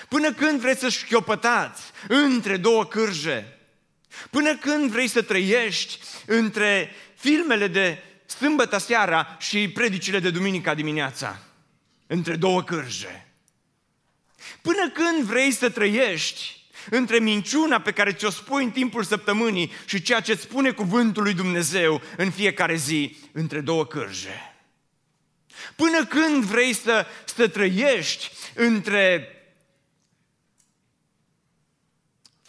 Până 0.08 0.32
când 0.32 0.60
vreți 0.60 0.80
să 0.80 0.88
șchiopătați 0.88 1.82
între 2.08 2.56
două 2.56 2.86
cârje? 2.86 3.57
Până 4.30 4.56
când 4.56 4.90
vrei 4.90 5.08
să 5.08 5.22
trăiești 5.22 5.98
între 6.26 6.94
filmele 7.14 7.66
de 7.66 8.02
sâmbătă 8.26 8.78
seara 8.78 9.36
și 9.40 9.68
predicile 9.68 10.18
de 10.18 10.30
duminica 10.30 10.74
dimineața? 10.74 11.38
Între 12.06 12.36
două 12.36 12.62
cârje. 12.62 13.32
Până 14.62 14.90
când 14.90 15.22
vrei 15.22 15.50
să 15.50 15.70
trăiești 15.70 16.56
între 16.90 17.18
minciuna 17.18 17.80
pe 17.80 17.92
care 17.92 18.12
ți-o 18.12 18.30
spui 18.30 18.64
în 18.64 18.70
timpul 18.70 19.04
săptămânii 19.04 19.72
și 19.84 20.02
ceea 20.02 20.20
ce 20.20 20.32
îți 20.32 20.42
spune 20.42 20.70
cuvântul 20.70 21.22
lui 21.22 21.34
Dumnezeu 21.34 22.02
în 22.16 22.30
fiecare 22.30 22.76
zi, 22.76 23.16
între 23.32 23.60
două 23.60 23.86
cârje. 23.86 24.54
Până 25.76 26.06
când 26.06 26.44
vrei 26.44 26.72
să, 26.72 27.06
să 27.24 27.48
trăiești 27.48 28.30
între 28.54 29.32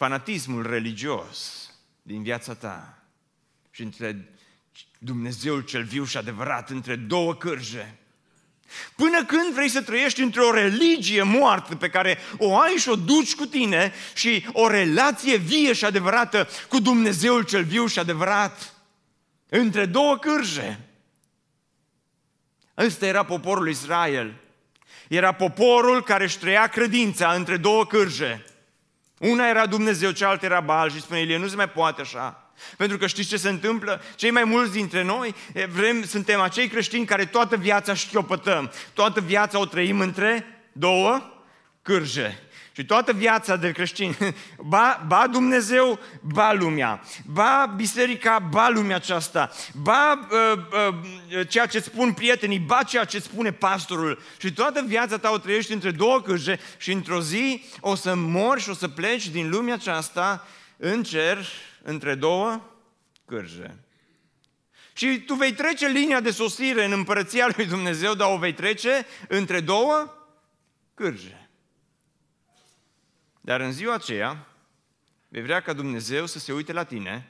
fanatismul 0.00 0.66
religios 0.66 1.70
din 2.02 2.22
viața 2.22 2.54
ta 2.54 3.02
și 3.70 3.82
între 3.82 4.28
Dumnezeul 4.98 5.60
cel 5.60 5.82
viu 5.82 6.04
și 6.04 6.16
adevărat, 6.16 6.70
între 6.70 6.96
două 6.96 7.34
cârje. 7.34 7.98
Până 8.96 9.24
când 9.24 9.52
vrei 9.52 9.68
să 9.68 9.82
trăiești 9.82 10.22
într-o 10.22 10.52
religie 10.52 11.22
moartă 11.22 11.76
pe 11.76 11.88
care 11.88 12.18
o 12.38 12.58
ai 12.58 12.72
și 12.72 12.88
o 12.88 12.96
duci 12.96 13.34
cu 13.34 13.46
tine 13.46 13.92
și 14.14 14.46
o 14.52 14.68
relație 14.68 15.36
vie 15.36 15.72
și 15.72 15.84
adevărată 15.84 16.48
cu 16.68 16.80
Dumnezeul 16.80 17.42
cel 17.42 17.64
viu 17.64 17.86
și 17.86 17.98
adevărat, 17.98 18.74
între 19.48 19.86
două 19.86 20.18
cârje. 20.18 20.80
Ăsta 22.76 23.06
era 23.06 23.24
poporul 23.24 23.68
Israel. 23.68 24.34
Era 25.08 25.32
poporul 25.32 26.02
care 26.02 26.24
își 26.24 26.38
trăia 26.38 26.66
credința 26.66 27.32
între 27.32 27.56
două 27.56 27.86
cârje. 27.86 28.44
Una 29.20 29.48
era 29.48 29.66
Dumnezeu, 29.66 30.10
cealaltă 30.10 30.44
era 30.44 30.60
Baal 30.60 30.90
și 30.90 31.00
spune 31.00 31.20
Ilie, 31.20 31.36
nu 31.36 31.48
se 31.48 31.56
mai 31.56 31.68
poate 31.68 32.00
așa. 32.00 32.52
Pentru 32.76 32.98
că 32.98 33.06
știți 33.06 33.28
ce 33.28 33.36
se 33.36 33.48
întâmplă? 33.48 34.02
Cei 34.14 34.30
mai 34.30 34.44
mulți 34.44 34.72
dintre 34.72 35.02
noi 35.02 35.34
vrem, 35.68 36.04
suntem 36.04 36.40
acei 36.40 36.68
creștini 36.68 37.04
care 37.04 37.24
toată 37.24 37.56
viața 37.56 37.94
șchiopătăm. 37.94 38.72
Toată 38.92 39.20
viața 39.20 39.58
o 39.58 39.66
trăim 39.66 40.00
între 40.00 40.46
două 40.72 41.22
cârje. 41.82 42.49
Și 42.80 42.86
toată 42.86 43.12
viața 43.12 43.56
de 43.56 43.72
creștin, 43.72 44.16
ba, 44.72 45.04
ba 45.06 45.26
Dumnezeu, 45.26 45.98
ba 46.20 46.52
lumea, 46.52 47.02
ba 47.24 47.72
biserica, 47.76 48.38
ba 48.38 48.68
lumea 48.68 48.96
aceasta, 48.96 49.50
ba 49.82 50.28
uh, 50.30 50.58
uh, 50.88 51.48
ceea 51.48 51.66
ce 51.66 51.80
spun 51.80 52.12
prietenii, 52.12 52.58
ba 52.58 52.82
ceea 52.82 53.04
ce 53.04 53.18
spune 53.18 53.52
pastorul. 53.52 54.22
Și 54.38 54.52
toată 54.52 54.84
viața 54.86 55.18
ta 55.18 55.30
o 55.30 55.38
trăiești 55.38 55.72
între 55.72 55.90
două 55.90 56.20
cârje 56.20 56.60
și 56.76 56.92
într-o 56.92 57.20
zi 57.20 57.64
o 57.80 57.94
să 57.94 58.14
mori 58.14 58.60
și 58.60 58.70
o 58.70 58.74
să 58.74 58.88
pleci 58.88 59.28
din 59.28 59.50
lumea 59.50 59.74
aceasta 59.74 60.46
în 60.76 61.02
cer 61.02 61.46
între 61.82 62.14
două 62.14 62.60
cârje. 63.26 63.78
Și 64.92 65.20
tu 65.20 65.34
vei 65.34 65.52
trece 65.52 65.86
linia 65.86 66.20
de 66.20 66.30
sosire 66.30 66.84
în 66.84 66.92
împărăția 66.92 67.48
lui 67.56 67.66
Dumnezeu, 67.66 68.14
dar 68.14 68.32
o 68.32 68.38
vei 68.38 68.54
trece 68.54 69.06
între 69.28 69.60
două 69.60 70.14
cârje. 70.94 71.49
Dar 73.40 73.60
în 73.60 73.72
ziua 73.72 73.94
aceea, 73.94 74.46
vei 75.28 75.42
vrea 75.42 75.60
ca 75.60 75.72
Dumnezeu 75.72 76.26
să 76.26 76.38
se 76.38 76.52
uite 76.52 76.72
la 76.72 76.84
tine, 76.84 77.28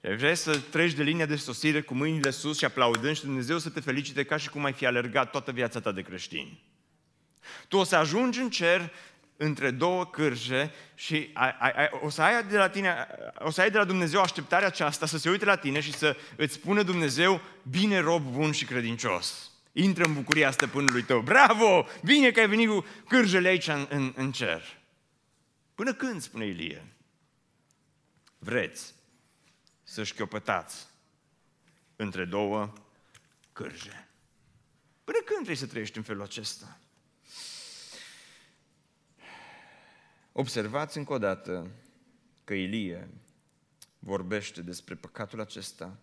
vei 0.00 0.16
vrea 0.16 0.34
să 0.34 0.58
treci 0.58 0.92
de 0.92 1.02
linia 1.02 1.26
de 1.26 1.36
sosire 1.36 1.80
cu 1.80 1.94
mâinile 1.94 2.30
sus 2.30 2.58
și 2.58 2.64
aplaudând 2.64 3.16
și 3.16 3.24
Dumnezeu 3.24 3.58
să 3.58 3.70
te 3.70 3.80
felicite 3.80 4.24
ca 4.24 4.36
și 4.36 4.48
cum 4.48 4.64
ai 4.64 4.72
fi 4.72 4.86
alergat 4.86 5.30
toată 5.30 5.52
viața 5.52 5.80
ta 5.80 5.92
de 5.92 6.02
creștin. 6.02 6.58
Tu 7.68 7.76
o 7.76 7.84
să 7.84 7.96
ajungi 7.96 8.40
în 8.40 8.50
cer 8.50 8.92
între 9.36 9.70
două 9.70 10.06
cârje 10.06 10.70
și 10.94 11.30
ai, 11.32 11.56
ai, 11.58 11.70
ai, 11.70 11.88
o, 12.02 12.08
să 12.08 12.22
ai 12.22 12.44
de 12.44 12.56
la 12.56 12.68
tine, 12.68 13.06
o 13.38 13.50
să 13.50 13.60
ai 13.60 13.70
de 13.70 13.78
la 13.78 13.84
Dumnezeu 13.84 14.20
așteptarea 14.20 14.66
aceasta 14.66 15.06
să 15.06 15.18
se 15.18 15.30
uite 15.30 15.44
la 15.44 15.56
tine 15.56 15.80
și 15.80 15.92
să 15.92 16.16
îți 16.36 16.54
spună 16.54 16.82
Dumnezeu, 16.82 17.40
bine 17.70 17.98
rob 17.98 18.22
bun 18.22 18.52
și 18.52 18.64
credincios. 18.64 19.50
Intră 19.72 20.04
în 20.04 20.14
bucuria 20.14 20.50
stăpânului 20.50 21.02
tău. 21.02 21.20
Bravo! 21.20 21.86
Bine 22.04 22.30
că 22.30 22.40
ai 22.40 22.48
venit 22.48 22.68
cu 22.68 22.86
cârjele 23.08 23.48
aici 23.48 23.68
în, 23.68 23.86
în, 23.88 24.12
în 24.16 24.32
cer. 24.32 24.62
Până 25.82 25.94
când, 25.94 26.22
spune 26.22 26.46
Ilie, 26.46 26.96
vreți 28.38 28.94
să 29.82 30.04
șchiopătați 30.04 30.86
între 31.96 32.24
două 32.24 32.72
cârje? 33.52 34.08
Până 35.04 35.18
când 35.24 35.44
vrei 35.44 35.56
să 35.56 35.66
trăiești 35.66 35.96
în 35.96 36.02
felul 36.02 36.22
acesta? 36.22 36.80
Observați 40.32 40.98
încă 40.98 41.12
o 41.12 41.18
dată 41.18 41.70
că 42.44 42.54
Ilie 42.54 43.08
vorbește 43.98 44.62
despre 44.62 44.94
păcatul 44.94 45.40
acesta 45.40 45.98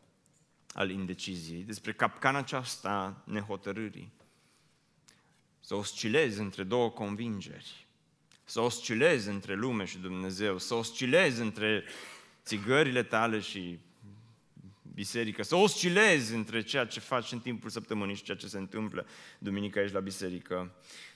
al 0.73 0.89
indeciziei, 0.89 1.63
despre 1.63 1.93
capcana 1.93 2.37
aceasta 2.37 3.23
nehotărârii. 3.25 4.13
Să 5.59 5.75
oscilezi 5.75 6.39
între 6.39 6.63
două 6.63 6.91
convingeri, 6.91 7.88
să 8.49 8.59
oscilezi 8.59 9.29
între 9.29 9.53
lume 9.55 9.85
și 9.85 9.97
Dumnezeu, 9.97 10.57
să 10.57 10.73
oscilezi 10.73 11.41
între 11.41 11.83
țigările 12.43 13.03
tale 13.03 13.39
și 13.39 13.79
biserică, 14.93 15.43
să 15.43 15.55
oscilezi 15.55 16.33
între 16.33 16.61
ceea 16.61 16.85
ce 16.85 16.99
faci 16.99 17.31
în 17.31 17.39
timpul 17.39 17.69
săptămânii 17.69 18.15
și 18.15 18.23
ceea 18.23 18.37
ce 18.37 18.47
se 18.47 18.57
întâmplă 18.57 19.05
duminica 19.39 19.79
aici 19.79 19.91
la 19.91 19.99
biserică. 19.99 20.71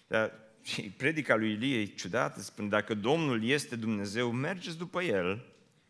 Dar 0.08 0.34
și 0.62 0.82
predica 0.82 1.36
lui 1.36 1.52
Ilie 1.52 1.80
e 1.80 1.86
ciudată, 1.86 2.42
spune, 2.42 2.68
dacă 2.68 2.94
Domnul 2.94 3.44
este 3.44 3.76
Dumnezeu, 3.76 4.32
mergeți 4.32 4.78
după 4.78 5.02
El. 5.02 5.46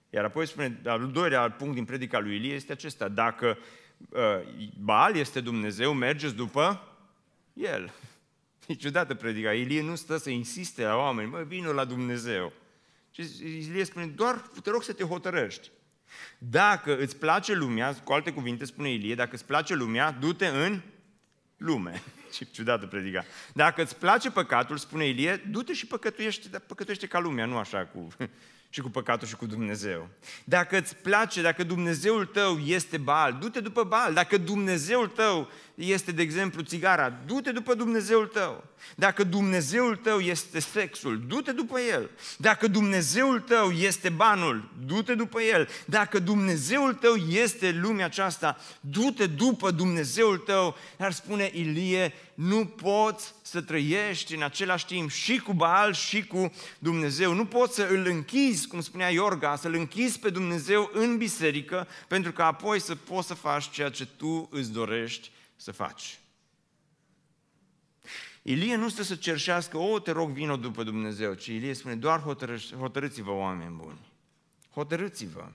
Iar 0.09 0.23
apoi 0.23 0.47
spune, 0.47 0.81
al 0.85 1.11
doilea 1.11 1.51
punct 1.51 1.73
din 1.73 1.85
predica 1.85 2.19
lui 2.19 2.35
Ilie 2.35 2.53
este 2.53 2.71
acesta, 2.71 3.07
dacă 3.07 3.57
uh, 4.09 4.69
Baal 4.79 5.15
este 5.15 5.41
Dumnezeu, 5.41 5.93
mergeți 5.93 6.35
după 6.35 6.87
El. 7.53 7.93
E 8.67 8.73
ciudată 8.73 9.13
predica. 9.13 9.53
Ilie 9.53 9.81
nu 9.81 9.95
stă 9.95 10.17
să 10.17 10.29
insiste 10.29 10.83
la 10.83 10.95
oameni, 10.95 11.29
mă, 11.29 11.43
vină 11.47 11.71
la 11.71 11.85
Dumnezeu. 11.85 12.53
Și 13.11 13.21
Ilie 13.43 13.83
spune, 13.83 14.05
doar 14.05 14.35
te 14.63 14.69
rog 14.69 14.83
să 14.83 14.93
te 14.93 15.03
hotărăști. 15.03 15.71
Dacă 16.37 16.97
îți 16.97 17.17
place 17.17 17.53
lumea, 17.53 17.93
cu 17.93 18.13
alte 18.13 18.31
cuvinte 18.31 18.65
spune 18.65 18.91
Ilie, 18.91 19.15
dacă 19.15 19.35
îți 19.35 19.45
place 19.45 19.73
lumea, 19.73 20.11
du-te 20.11 20.47
în 20.47 20.81
lume. 21.57 22.01
Ce 22.33 22.47
ciudată 22.51 22.85
predica. 22.85 23.25
Dacă 23.53 23.81
îți 23.81 23.95
place 23.95 24.31
păcatul, 24.31 24.77
spune 24.77 25.07
Ilie, 25.07 25.35
du-te 25.51 25.73
și 25.73 25.85
păcătuiește, 25.85 26.47
dar 26.47 26.61
păcătuiește 26.61 27.07
ca 27.07 27.19
lumea, 27.19 27.45
nu 27.45 27.57
așa 27.57 27.85
cu 27.85 28.07
și 28.73 28.81
cu 28.81 28.89
păcatul 28.89 29.27
și 29.27 29.35
cu 29.35 29.45
Dumnezeu. 29.45 30.09
Dacă 30.43 30.77
îți 30.77 30.95
place, 30.95 31.41
dacă 31.41 31.63
Dumnezeul 31.63 32.25
tău 32.25 32.57
este 32.57 32.97
bal, 32.97 33.37
du-te 33.39 33.59
după 33.59 33.83
bal. 33.83 34.13
Dacă 34.13 34.37
Dumnezeul 34.37 35.07
tău 35.07 35.49
este, 35.75 36.11
de 36.11 36.21
exemplu, 36.21 36.61
țigara, 36.61 37.13
du-te 37.25 37.51
după 37.51 37.73
Dumnezeul 37.73 38.27
tău. 38.27 38.63
Dacă 38.95 39.23
Dumnezeul 39.23 39.95
tău 39.95 40.19
este 40.19 40.59
sexul, 40.59 41.23
du-te 41.27 41.51
după 41.51 41.79
el. 41.79 42.09
Dacă 42.37 42.67
Dumnezeul 42.67 43.39
tău 43.39 43.71
este 43.71 44.09
banul, 44.09 44.69
du-te 44.85 45.15
după 45.15 45.41
el. 45.41 45.69
Dacă 45.85 46.19
Dumnezeul 46.19 46.93
tău 46.93 47.15
este 47.15 47.71
lumea 47.71 48.05
aceasta, 48.05 48.57
du-te 48.79 49.25
după 49.25 49.71
Dumnezeul 49.71 50.37
tău. 50.37 50.75
Dar 50.97 51.11
spune 51.11 51.51
Ilie, 51.53 52.13
nu 52.33 52.65
poți 52.65 53.33
să 53.41 53.61
trăiești 53.61 54.35
în 54.35 54.43
același 54.43 54.85
timp 54.85 55.09
și 55.09 55.37
cu 55.37 55.53
Baal 55.53 55.93
și 55.93 56.25
cu 56.25 56.53
Dumnezeu. 56.79 57.33
Nu 57.33 57.45
poți 57.45 57.75
să 57.75 57.87
îl 57.91 58.05
închizi, 58.05 58.67
cum 58.67 58.81
spunea 58.81 59.09
Iorga, 59.09 59.55
să 59.55 59.67
îl 59.67 59.73
închizi 59.73 60.19
pe 60.19 60.29
Dumnezeu 60.29 60.89
în 60.93 61.17
biserică, 61.17 61.87
pentru 62.07 62.31
că 62.31 62.41
apoi 62.41 62.79
să 62.79 62.95
poți 62.95 63.27
să 63.27 63.33
faci 63.33 63.69
ceea 63.69 63.89
ce 63.89 64.05
tu 64.05 64.49
îți 64.51 64.71
dorești 64.71 65.31
să 65.63 65.71
faci. 65.71 66.19
Ilie 68.41 68.75
nu 68.75 68.89
stă 68.89 69.03
să 69.03 69.15
cerșească, 69.15 69.77
o, 69.77 69.99
te 69.99 70.11
rog, 70.11 70.31
vină 70.31 70.55
după 70.55 70.83
Dumnezeu, 70.83 71.33
ci 71.33 71.45
Ilie 71.45 71.73
spune, 71.73 71.95
doar 71.95 72.21
hotărâți-vă, 72.79 73.31
oameni 73.31 73.75
buni. 73.75 73.99
Hotărâți-vă! 74.69 75.51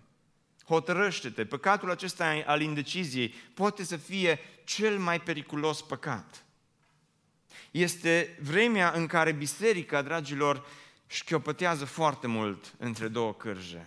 Hotărăște-te! 0.65 1.45
Păcatul 1.45 1.91
acesta 1.91 2.43
al 2.47 2.61
indeciziei 2.61 3.35
poate 3.55 3.85
să 3.85 3.97
fie 3.97 4.39
cel 4.65 4.99
mai 4.99 5.21
periculos 5.21 5.83
păcat. 5.83 6.45
Este 7.71 8.39
vremea 8.43 8.93
în 8.93 9.07
care 9.07 9.33
biserica, 9.33 10.03
dragilor, 10.03 10.67
șchiopătează 11.07 11.85
foarte 11.85 12.27
mult 12.27 12.75
între 12.79 13.09
două 13.09 13.35
cârje. 13.35 13.87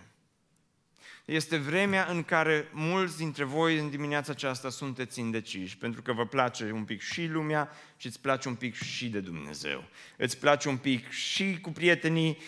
Este 1.24 1.56
vremea 1.56 2.06
în 2.10 2.22
care 2.22 2.68
mulți 2.72 3.16
dintre 3.16 3.44
voi 3.44 3.78
în 3.78 3.90
dimineața 3.90 4.32
aceasta 4.32 4.70
sunteți 4.70 5.20
indeciși, 5.20 5.78
pentru 5.78 6.02
că 6.02 6.12
vă 6.12 6.26
place 6.26 6.70
un 6.72 6.84
pic 6.84 7.00
și 7.00 7.26
lumea 7.26 7.70
și 8.02 8.08
îți 8.08 8.20
place 8.20 8.48
un 8.48 8.54
pic 8.54 8.74
și 8.74 9.08
de 9.08 9.18
Dumnezeu. 9.18 9.84
Îți 10.16 10.38
place 10.38 10.68
un 10.68 10.76
pic 10.76 11.10
și 11.10 11.58
cu 11.60 11.70
prietenii 11.70 12.38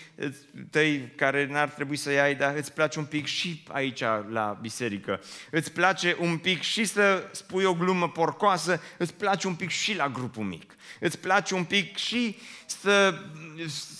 tăi 0.70 1.12
care 1.16 1.46
n-ar 1.46 1.68
trebui 1.68 1.96
să-i 1.96 2.20
ai, 2.20 2.34
dar 2.34 2.56
îți 2.56 2.72
place 2.72 2.98
un 2.98 3.04
pic 3.04 3.26
și 3.26 3.62
aici 3.68 4.00
la 4.30 4.58
biserică. 4.60 5.20
Îți 5.50 5.72
place 5.72 6.16
un 6.20 6.38
pic 6.38 6.62
și 6.62 6.84
să 6.84 7.28
spui 7.32 7.64
o 7.64 7.74
glumă 7.74 8.08
porcoasă, 8.08 8.80
îți 8.98 9.14
place 9.14 9.46
un 9.46 9.54
pic 9.54 9.70
și 9.70 9.96
la 9.96 10.08
grupul 10.08 10.44
mic. 10.44 10.74
Îți 11.00 11.18
place 11.18 11.54
un 11.54 11.64
pic 11.64 11.96
și 11.96 12.36
să, 12.66 13.18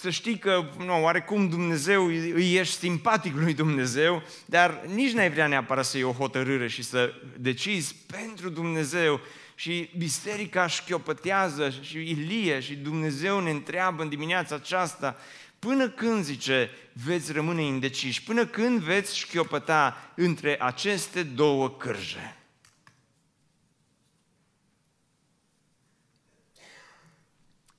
să 0.00 0.10
știi 0.10 0.38
că, 0.38 0.70
nu, 0.78 1.02
oarecum 1.02 1.48
Dumnezeu, 1.48 2.06
îi 2.06 2.54
ești 2.54 2.78
simpatic 2.78 3.34
lui 3.34 3.54
Dumnezeu, 3.54 4.22
dar 4.46 4.82
nici 4.86 5.12
n-ai 5.12 5.30
vrea 5.30 5.46
neapărat 5.46 5.84
să 5.84 5.96
iei 5.96 6.06
o 6.06 6.12
hotărâre 6.12 6.68
și 6.68 6.82
să 6.82 7.12
decizi 7.38 7.94
pentru 8.06 8.48
Dumnezeu 8.48 9.20
și 9.54 9.90
biserica 9.96 10.66
șchiopătează 10.66 11.70
și 11.70 11.96
Ilie 11.96 12.60
și 12.60 12.74
Dumnezeu 12.74 13.40
ne 13.40 13.50
întreabă 13.50 14.02
în 14.02 14.08
dimineața 14.08 14.54
aceasta 14.54 15.16
până 15.64 15.88
când, 15.88 16.24
zice, 16.24 16.70
veți 16.92 17.32
rămâne 17.32 17.62
indeciși, 17.62 18.22
până 18.22 18.46
când 18.46 18.80
veți 18.80 19.18
șchiopăta 19.18 20.12
între 20.16 20.62
aceste 20.62 21.22
două 21.22 21.70
cârje. 21.70 22.36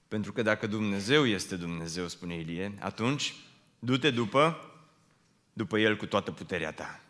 Pentru 0.07 0.33
că 0.33 0.41
dacă 0.41 0.67
Dumnezeu 0.67 1.25
este 1.25 1.55
Dumnezeu, 1.55 2.07
spune 2.07 2.35
Ilie, 2.35 2.73
atunci 2.79 3.35
du-te 3.79 4.11
după, 4.11 4.71
după 5.53 5.79
El 5.79 5.97
cu 5.97 6.05
toată 6.05 6.31
puterea 6.31 6.71
ta. 6.71 7.04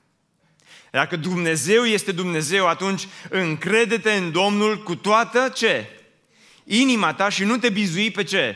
Dacă 0.96 1.16
Dumnezeu 1.16 1.84
este 1.86 2.12
Dumnezeu, 2.12 2.68
atunci 2.68 3.08
încrede-te 3.30 4.12
în 4.12 4.32
Domnul 4.32 4.84
cu 4.84 4.96
toată 4.96 5.52
ce? 5.54 5.90
Inima 6.64 7.14
ta 7.14 7.30
și 7.30 7.44
nu 7.44 7.58
te 7.58 7.70
bizui 7.70 8.12
pe 8.12 8.24
ce? 8.24 8.56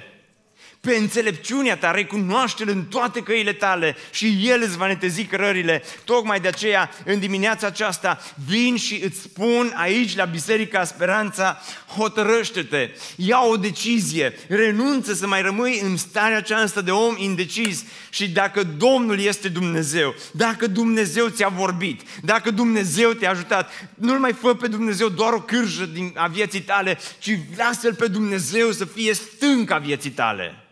Pe 0.82 0.96
înțelepciunea 0.96 1.78
ta, 1.78 1.92
recunoaște-L 1.92 2.70
în 2.70 2.86
toate 2.86 3.22
căile 3.22 3.54
tale 3.54 3.96
și 4.12 4.40
El 4.44 4.62
îți 4.62 4.78
va 4.78 4.88
netezi 4.88 5.24
cărările. 5.24 5.84
Tocmai 6.04 6.40
de 6.40 6.48
aceea, 6.48 6.90
în 7.06 7.20
dimineața 7.20 7.68
aceasta, 7.68 8.22
vin 8.48 8.76
și 8.78 9.02
îți 9.04 9.20
spun 9.20 9.74
aici, 9.76 10.16
la 10.16 10.26
Biserica 10.26 10.84
Speranța, 10.84 11.62
hotărăște-te, 11.96 12.90
ia 13.16 13.40
o 13.40 13.58
decizie, 13.58 14.34
renunță 14.48 15.14
să 15.14 15.28
mai 15.28 15.42
rămâi 15.42 15.80
în 15.84 15.98
starea 15.98 16.38
aceasta 16.38 16.82
de 16.82 16.92
om 16.92 17.16
indeciz 17.18 17.84
și 18.10 18.30
dacă 18.30 18.64
Domnul 18.64 19.20
este 19.20 19.48
Dumnezeu, 19.48 20.16
dacă 20.32 20.68
Dumnezeu 20.68 21.28
ți-a 21.28 21.48
vorbit, 21.48 22.02
dacă 22.22 22.52
Dumnezeu 22.52 23.12
te-a 23.12 23.30
ajutat, 23.30 23.90
nu-L 23.96 24.20
mai 24.20 24.34
fă 24.34 24.54
pe 24.54 24.68
Dumnezeu 24.68 25.10
doar 25.10 25.34
o 25.34 25.42
cârjă 25.42 25.86
din, 25.86 26.14
a 26.16 26.28
vieții 26.28 26.62
tale, 26.62 26.98
ci 27.20 27.38
lasă-L 27.58 27.94
pe 27.94 28.08
Dumnezeu 28.08 28.72
să 28.72 28.86
fie 28.86 29.14
stânca 29.14 29.78
vieții 29.78 30.10
tale. 30.10 30.64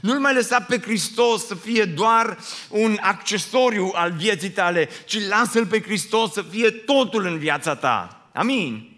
Nu-L 0.00 0.18
mai 0.18 0.34
lăsa 0.34 0.60
pe 0.60 0.78
Hristos 0.80 1.46
să 1.46 1.54
fie 1.54 1.84
doar 1.84 2.38
un 2.68 2.98
accesoriu 3.00 3.90
al 3.94 4.12
vieții 4.12 4.50
tale, 4.50 4.88
ci 5.04 5.28
lasă-L 5.28 5.66
pe 5.66 5.80
Hristos 5.80 6.32
să 6.32 6.42
fie 6.42 6.70
totul 6.70 7.24
în 7.24 7.38
viața 7.38 7.74
ta. 7.74 8.28
Amin. 8.32 8.90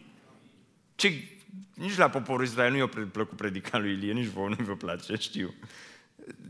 Ce, 0.95 1.29
nici 1.75 1.97
la 1.97 2.09
poporul 2.09 2.45
Israel 2.45 2.71
nu 2.71 2.77
i-a 2.77 2.91
plăcut 3.13 3.37
predica 3.37 3.79
lui 3.79 3.93
Ilie, 3.93 4.13
nici 4.13 4.27
vouă 4.27 4.49
nu 4.49 4.65
vă 4.65 4.75
place, 4.75 5.15
știu. 5.19 5.55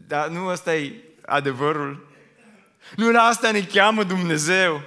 Dar 0.06 0.28
nu 0.28 0.46
ăsta 0.46 0.74
e 0.74 0.92
adevărul. 1.26 2.06
Nu 2.96 3.10
la 3.10 3.22
asta 3.22 3.50
ne 3.50 3.62
cheamă 3.62 4.04
Dumnezeu. 4.04 4.82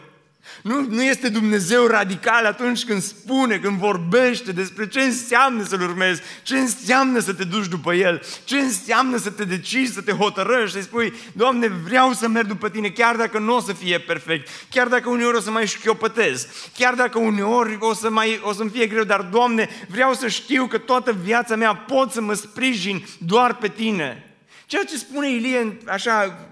Nu, 0.61 0.85
nu 0.89 1.03
este 1.03 1.29
Dumnezeu 1.29 1.85
radical 1.85 2.45
atunci 2.45 2.85
când 2.85 3.01
spune, 3.01 3.57
când 3.57 3.77
vorbește 3.77 4.51
despre 4.51 4.87
ce 4.87 5.01
înseamnă 5.01 5.63
să-L 5.63 5.81
urmezi, 5.81 6.21
ce 6.43 6.57
înseamnă 6.57 7.19
să 7.19 7.33
te 7.33 7.43
duci 7.43 7.67
după 7.67 7.93
El, 7.93 8.21
ce 8.43 8.57
înseamnă 8.57 9.17
să 9.17 9.29
te 9.29 9.43
decizi, 9.43 9.93
să 9.93 10.01
te 10.01 10.11
hotărăști, 10.11 10.75
să 10.75 10.81
spui, 10.81 11.13
Doamne, 11.33 11.67
vreau 11.67 12.13
să 12.13 12.27
merg 12.27 12.47
după 12.47 12.69
Tine, 12.69 12.89
chiar 12.89 13.15
dacă 13.15 13.39
nu 13.39 13.55
o 13.55 13.59
să 13.59 13.73
fie 13.73 13.99
perfect, 13.99 14.49
chiar 14.69 14.87
dacă 14.87 15.09
uneori 15.09 15.37
o 15.37 15.39
să 15.39 15.51
mai 15.51 15.67
șchiopătez, 15.67 16.47
chiar 16.77 16.93
dacă 16.93 17.19
uneori 17.19 17.77
o, 17.79 17.93
să 17.93 18.09
mai, 18.09 18.39
o 18.43 18.53
să-mi 18.53 18.69
fie 18.69 18.87
greu, 18.87 19.03
dar, 19.03 19.21
Doamne, 19.21 19.69
vreau 19.87 20.13
să 20.13 20.27
știu 20.27 20.67
că 20.67 20.77
toată 20.77 21.17
viața 21.23 21.55
mea 21.55 21.75
pot 21.75 22.11
să 22.11 22.21
mă 22.21 22.33
sprijin 22.33 23.05
doar 23.17 23.55
pe 23.55 23.67
Tine. 23.67 24.35
Ceea 24.65 24.83
ce 24.83 24.97
spune 24.97 25.29
Ilie, 25.29 25.77
așa, 25.85 26.47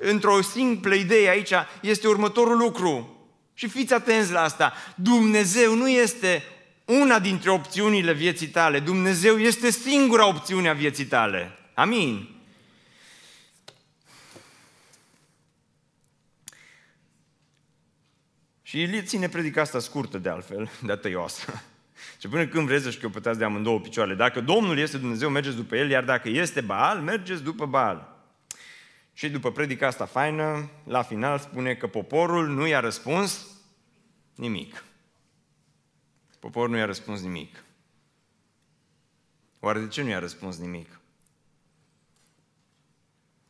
într-o 0.00 0.42
simplă 0.42 0.94
idee 0.94 1.28
aici, 1.28 1.52
este 1.80 2.08
următorul 2.08 2.56
lucru. 2.56 3.13
Și 3.54 3.68
fiți 3.68 3.94
atenți 3.94 4.32
la 4.32 4.40
asta. 4.40 4.72
Dumnezeu 4.94 5.74
nu 5.74 5.88
este 5.88 6.42
una 6.84 7.18
dintre 7.18 7.50
opțiunile 7.50 8.12
vieții 8.12 8.46
tale. 8.46 8.80
Dumnezeu 8.80 9.38
este 9.38 9.70
singura 9.70 10.26
opțiune 10.26 10.68
a 10.68 10.72
vieții 10.72 11.04
tale. 11.04 11.58
Amin. 11.74 12.28
Și 18.62 18.80
Ilie 18.80 19.02
ține 19.02 19.28
predica 19.28 19.60
asta 19.60 19.78
scurtă 19.78 20.18
de 20.18 20.28
altfel, 20.28 20.70
de 20.86 20.94
tăioasă. 20.94 21.62
Și 22.20 22.28
până 22.28 22.46
când 22.46 22.66
vreți 22.66 22.84
să 22.84 22.90
șchiopătați 22.90 23.38
de 23.38 23.44
amândouă 23.44 23.80
picioare. 23.80 24.14
Dacă 24.14 24.40
Domnul 24.40 24.78
este 24.78 24.98
Dumnezeu, 24.98 25.28
mergeți 25.28 25.56
după 25.56 25.76
El, 25.76 25.90
iar 25.90 26.04
dacă 26.04 26.28
este 26.28 26.60
Baal, 26.60 26.98
mergeți 26.98 27.42
după 27.42 27.66
Baal. 27.66 28.13
Și 29.16 29.30
după 29.30 29.52
predica 29.52 29.86
asta 29.86 30.04
faină, 30.04 30.70
la 30.84 31.02
final 31.02 31.38
spune 31.38 31.74
că 31.74 31.86
poporul 31.86 32.48
nu 32.48 32.66
i-a 32.66 32.80
răspuns 32.80 33.46
nimic. 34.34 34.84
Poporul 36.38 36.70
nu 36.70 36.76
i-a 36.76 36.84
răspuns 36.84 37.20
nimic. 37.20 37.64
Oare 39.60 39.80
de 39.80 39.88
ce 39.88 40.02
nu 40.02 40.08
i-a 40.08 40.18
răspuns 40.18 40.58
nimic? 40.58 41.00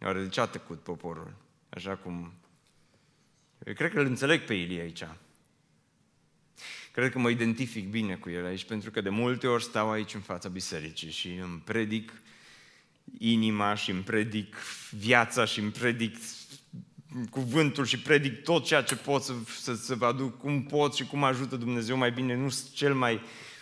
Oare 0.00 0.22
de 0.22 0.28
ce 0.28 0.40
a 0.40 0.46
tăcut 0.46 0.80
poporul? 0.80 1.34
Așa 1.68 1.96
cum... 1.96 2.32
Eu 3.66 3.74
cred 3.74 3.92
că 3.92 4.00
îl 4.00 4.06
înțeleg 4.06 4.40
pe 4.40 4.54
Ilie 4.54 4.80
aici. 4.80 5.04
Cred 6.92 7.10
că 7.10 7.18
mă 7.18 7.30
identific 7.30 7.88
bine 7.88 8.16
cu 8.16 8.30
el 8.30 8.44
aici, 8.44 8.64
pentru 8.64 8.90
că 8.90 9.00
de 9.00 9.08
multe 9.08 9.46
ori 9.46 9.62
stau 9.62 9.90
aici 9.90 10.14
în 10.14 10.20
fața 10.20 10.48
bisericii 10.48 11.10
și 11.10 11.34
îmi 11.34 11.60
predic 11.60 12.12
inima 13.18 13.74
și 13.74 13.90
îmi 13.90 14.02
predic 14.02 14.56
viața 14.90 15.44
și 15.44 15.60
îmi 15.60 15.70
predic 15.70 16.16
cuvântul 17.30 17.84
și 17.84 17.98
predic 17.98 18.42
tot 18.42 18.64
ceea 18.64 18.82
ce 18.82 18.96
pot 18.96 19.22
să, 19.22 19.32
să, 19.60 19.74
să 19.74 19.94
vă 19.94 20.06
aduc, 20.06 20.38
cum 20.38 20.62
pot 20.62 20.94
și 20.94 21.04
cum 21.04 21.24
ajută 21.24 21.56
Dumnezeu 21.56 21.96
mai 21.96 22.12
bine. 22.12 22.36
Nu 22.36 22.48
sunt 22.48 22.72
cel 22.72 22.94
mai 22.94 23.20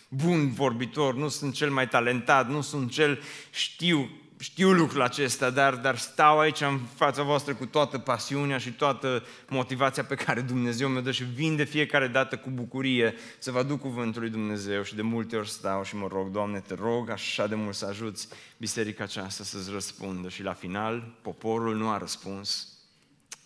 bun 0.08 0.52
vorbitor, 0.52 1.14
nu 1.14 1.28
sunt 1.28 1.54
cel 1.54 1.70
mai 1.70 1.88
talentat, 1.88 2.48
nu 2.48 2.60
sunt 2.60 2.90
cel 2.90 3.22
știu, 3.50 4.10
știu 4.42 4.72
lucrul 4.72 5.02
acesta, 5.02 5.50
dar, 5.50 5.74
dar 5.74 5.98
stau 5.98 6.38
aici 6.38 6.60
în 6.60 6.78
fața 6.94 7.22
voastră 7.22 7.54
cu 7.54 7.66
toată 7.66 7.98
pasiunea 7.98 8.58
și 8.58 8.72
toată 8.72 9.24
motivația 9.48 10.04
pe 10.04 10.14
care 10.14 10.40
Dumnezeu 10.40 10.88
mi-o 10.88 11.00
dă 11.00 11.10
și 11.10 11.24
vin 11.24 11.56
de 11.56 11.64
fiecare 11.64 12.06
dată 12.06 12.36
cu 12.36 12.50
bucurie 12.50 13.14
să 13.38 13.50
vă 13.50 13.58
aduc 13.58 13.80
cuvântul 13.80 14.20
lui 14.20 14.30
Dumnezeu 14.30 14.82
și 14.82 14.94
de 14.94 15.02
multe 15.02 15.36
ori 15.36 15.50
stau 15.50 15.84
și 15.84 15.96
mă 15.96 16.08
rog, 16.10 16.30
Doamne, 16.30 16.60
te 16.60 16.74
rog 16.74 17.10
așa 17.10 17.46
de 17.46 17.54
mult 17.54 17.74
să 17.74 17.86
ajuți 17.86 18.28
biserica 18.56 19.04
aceasta 19.04 19.44
să-ți 19.44 19.70
răspundă 19.70 20.28
și 20.28 20.42
la 20.42 20.52
final 20.52 21.14
poporul 21.22 21.76
nu 21.76 21.88
a 21.88 21.98
răspuns 21.98 22.68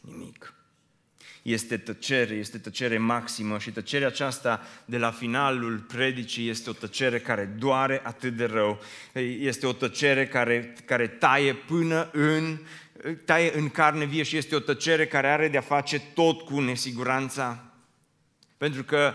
nimic. 0.01 0.56
Este 1.47 1.77
tăcere, 1.77 2.35
este 2.35 2.59
tăcere 2.59 2.99
maximă 2.99 3.59
și 3.59 3.71
tăcerea 3.71 4.07
aceasta 4.07 4.61
de 4.85 4.99
la 4.99 5.11
finalul 5.11 5.79
predicii 5.79 6.49
este 6.49 6.71
o 6.71 6.73
tăcere 6.73 7.19
care 7.19 7.55
doare 7.59 8.01
atât 8.05 8.37
de 8.37 8.45
rău. 8.45 8.81
Este 9.39 9.67
o 9.67 9.73
tăcere 9.73 10.27
care, 10.27 10.75
care 10.85 11.07
taie 11.07 11.55
până 11.55 12.11
în, 12.13 12.59
taie 13.25 13.57
în 13.57 13.69
carne 13.69 14.05
vie 14.05 14.23
și 14.23 14.37
este 14.37 14.55
o 14.55 14.59
tăcere 14.59 15.07
care 15.07 15.29
are 15.29 15.49
de-a 15.49 15.61
face 15.61 16.01
tot 16.15 16.41
cu 16.41 16.61
nesiguranța. 16.61 17.65
Pentru 18.57 18.85
că 18.85 19.15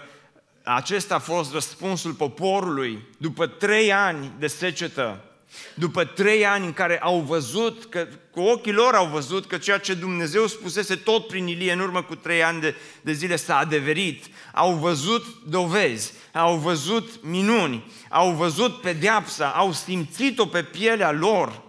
acesta 0.63 1.15
a 1.15 1.19
fost 1.19 1.53
răspunsul 1.53 2.13
poporului 2.13 3.07
după 3.17 3.47
trei 3.47 3.93
ani 3.93 4.31
de 4.39 4.47
secetă 4.47 5.30
după 5.73 6.03
trei 6.03 6.45
ani 6.45 6.65
în 6.65 6.73
care 6.73 6.99
au 6.99 7.19
văzut, 7.19 7.85
că, 7.89 8.07
cu 8.31 8.39
ochii 8.39 8.71
lor 8.71 8.93
au 8.93 9.07
văzut 9.07 9.45
că 9.45 9.57
ceea 9.57 9.77
ce 9.77 9.93
Dumnezeu 9.93 10.47
spusese 10.47 10.95
tot 10.95 11.27
prin 11.27 11.47
Ilie 11.47 11.71
în 11.71 11.79
urmă 11.79 12.03
cu 12.03 12.15
trei 12.15 12.43
ani 12.43 12.61
de, 12.61 12.75
de 13.01 13.11
zile 13.11 13.35
s-a 13.35 13.57
adeverit, 13.57 14.25
au 14.53 14.73
văzut 14.73 15.25
dovezi, 15.47 16.13
au 16.33 16.57
văzut 16.57 17.23
minuni, 17.23 17.91
au 18.09 18.31
văzut 18.31 18.81
pedeapsa, 18.81 19.47
au 19.47 19.71
simțit-o 19.71 20.45
pe 20.45 20.63
pielea 20.63 21.11
lor. 21.11 21.61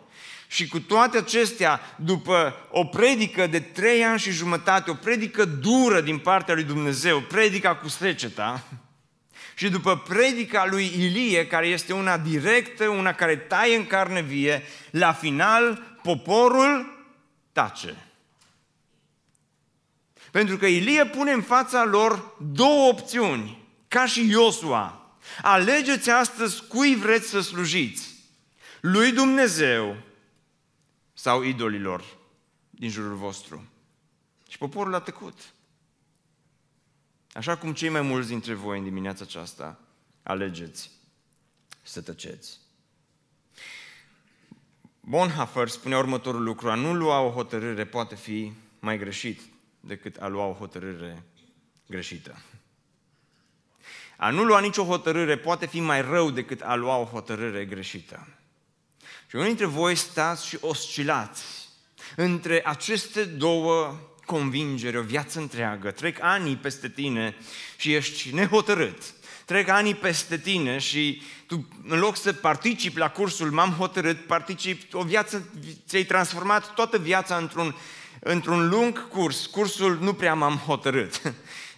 Și 0.47 0.69
cu 0.69 0.81
toate 0.81 1.17
acestea, 1.19 1.81
după 1.97 2.55
o 2.71 2.85
predică 2.85 3.47
de 3.47 3.61
trei 3.61 4.05
ani 4.05 4.19
și 4.19 4.31
jumătate, 4.31 4.91
o 4.91 4.95
predică 4.95 5.45
dură 5.45 6.01
din 6.01 6.19
partea 6.19 6.55
lui 6.55 6.65
Dumnezeu, 6.65 7.21
predica 7.21 7.75
cu 7.75 7.89
seceta, 7.89 8.65
și 9.55 9.69
după 9.69 9.99
predica 9.99 10.67
lui 10.67 10.85
Ilie, 10.85 11.47
care 11.47 11.67
este 11.67 11.93
una 11.93 12.19
directă, 12.19 12.89
una 12.89 13.13
care 13.13 13.37
taie 13.37 13.77
în 13.77 13.87
carne 13.87 14.23
vie, 14.23 14.63
la 14.91 15.13
final 15.13 15.97
poporul 16.03 17.05
tace. 17.53 17.97
Pentru 20.31 20.57
că 20.57 20.67
Ilie 20.67 21.07
pune 21.07 21.33
în 21.33 21.43
fața 21.43 21.85
lor 21.85 22.35
două 22.53 22.89
opțiuni, 22.89 23.67
ca 23.89 24.07
și 24.07 24.29
Iosua. 24.31 25.17
Alegeți 25.43 26.11
astăzi 26.11 26.67
cui 26.67 26.95
vreți 26.95 27.29
să 27.29 27.41
slujiți, 27.41 28.15
lui 28.81 29.13
Dumnezeu 29.13 29.97
sau 31.13 31.43
idolilor 31.43 32.05
din 32.71 32.91
jurul 32.91 33.15
vostru. 33.15 33.65
Și 34.49 34.59
poporul 34.59 34.95
a 34.95 35.01
tăcut. 35.01 35.39
Așa 37.33 37.57
cum 37.57 37.73
cei 37.73 37.89
mai 37.89 38.01
mulți 38.01 38.29
dintre 38.29 38.55
voi 38.55 38.79
în 38.79 38.85
dimineața 38.85 39.25
aceasta 39.25 39.79
alegeți 40.23 40.91
să 41.83 42.01
tăceți. 42.01 42.61
Bonhoeffer 45.01 45.69
spunea 45.69 45.99
următorul 45.99 46.43
lucru, 46.43 46.71
a 46.71 46.75
nu 46.75 46.95
lua 46.95 47.21
o 47.21 47.31
hotărâre 47.31 47.87
poate 47.87 48.15
fi 48.15 48.53
mai 48.79 48.99
greșit 48.99 49.41
decât 49.81 50.17
a 50.17 50.27
lua 50.27 50.45
o 50.45 50.53
hotărâre 50.53 51.23
greșită. 51.87 52.43
A 54.17 54.31
nu 54.31 54.43
lua 54.43 54.61
nicio 54.61 54.85
hotărâre 54.85 55.39
poate 55.39 55.67
fi 55.67 55.81
mai 55.81 56.03
rău 56.03 56.31
decât 56.31 56.61
a 56.61 56.75
lua 56.75 56.97
o 56.97 57.05
hotărâre 57.05 57.65
greșită. 57.65 58.29
Și 59.29 59.35
unii 59.35 59.47
dintre 59.47 59.67
voi 59.67 59.95
stați 59.95 60.47
și 60.47 60.59
oscilați 60.61 61.69
între 62.17 62.67
aceste 62.67 63.25
două 63.25 63.99
convingeri 64.33 64.97
o 64.97 65.03
viață 65.03 65.39
întreagă. 65.39 65.91
Trec 65.91 66.19
ani 66.21 66.57
peste 66.57 66.89
tine 66.89 67.37
și 67.77 67.95
ești 67.95 68.35
nehotărât. 68.35 69.03
Trec 69.45 69.69
ani 69.69 69.95
peste 69.95 70.39
tine 70.39 70.79
și 70.79 71.23
tu, 71.47 71.69
în 71.89 71.99
loc 71.99 72.17
să 72.17 72.33
participi 72.33 72.99
la 72.99 73.11
cursul 73.11 73.51
M-am 73.51 73.71
hotărât, 73.71 74.27
participi 74.27 74.95
o 74.95 75.03
viață, 75.03 75.49
ți-ai 75.87 76.05
transformat 76.05 76.75
toată 76.75 76.99
viața 76.99 77.37
într-un, 77.37 77.77
într-un 78.25 78.69
lung 78.69 79.09
curs. 79.09 79.47
Cursul 79.47 79.99
nu 80.01 80.13
prea 80.13 80.35
m-am 80.35 80.57
hotărât. 80.57 81.21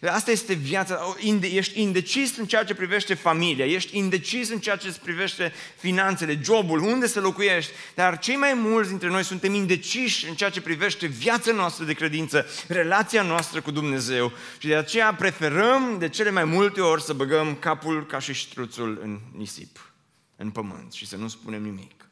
Asta 0.08 0.30
este 0.30 0.52
viața, 0.52 1.16
ești 1.40 1.80
indecis 1.80 2.36
în 2.36 2.46
ceea 2.46 2.64
ce 2.64 2.74
privește 2.74 3.14
familia, 3.14 3.64
ești 3.64 3.98
indecis 3.98 4.50
în 4.50 4.58
ceea 4.58 4.76
ce 4.76 4.96
privește 5.02 5.52
finanțele, 5.76 6.40
jobul, 6.42 6.80
unde 6.82 7.06
să 7.06 7.20
locuiești, 7.20 7.72
dar 7.94 8.18
cei 8.18 8.36
mai 8.36 8.54
mulți 8.54 8.88
dintre 8.88 9.08
noi 9.08 9.24
suntem 9.24 9.54
indeciși 9.54 10.28
în 10.28 10.34
ceea 10.34 10.50
ce 10.50 10.60
privește 10.60 11.06
viața 11.06 11.52
noastră 11.52 11.84
de 11.84 11.92
credință, 11.92 12.46
relația 12.68 13.22
noastră 13.22 13.60
cu 13.60 13.70
Dumnezeu 13.70 14.32
și 14.58 14.66
de 14.66 14.76
aceea 14.76 15.14
preferăm 15.14 15.96
de 15.98 16.08
cele 16.08 16.30
mai 16.30 16.44
multe 16.44 16.80
ori 16.80 17.02
să 17.02 17.12
băgăm 17.12 17.54
capul 17.54 18.06
ca 18.06 18.18
și 18.18 18.32
ștruțul 18.32 19.00
în 19.02 19.20
nisip, 19.36 19.92
în 20.36 20.50
pământ 20.50 20.92
și 20.92 21.06
să 21.06 21.16
nu 21.16 21.28
spunem 21.28 21.62
nimic. 21.62 22.03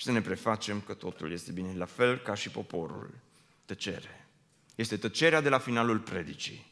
Și 0.00 0.06
să 0.06 0.12
ne 0.12 0.20
prefacem 0.20 0.82
că 0.86 0.94
totul 0.94 1.32
este 1.32 1.52
bine, 1.52 1.74
la 1.76 1.84
fel 1.84 2.18
ca 2.18 2.34
și 2.34 2.48
poporul, 2.48 3.10
tăcere. 3.64 4.26
Este 4.74 4.96
tăcerea 4.96 5.40
de 5.40 5.48
la 5.48 5.58
finalul 5.58 5.98
predicii. 5.98 6.66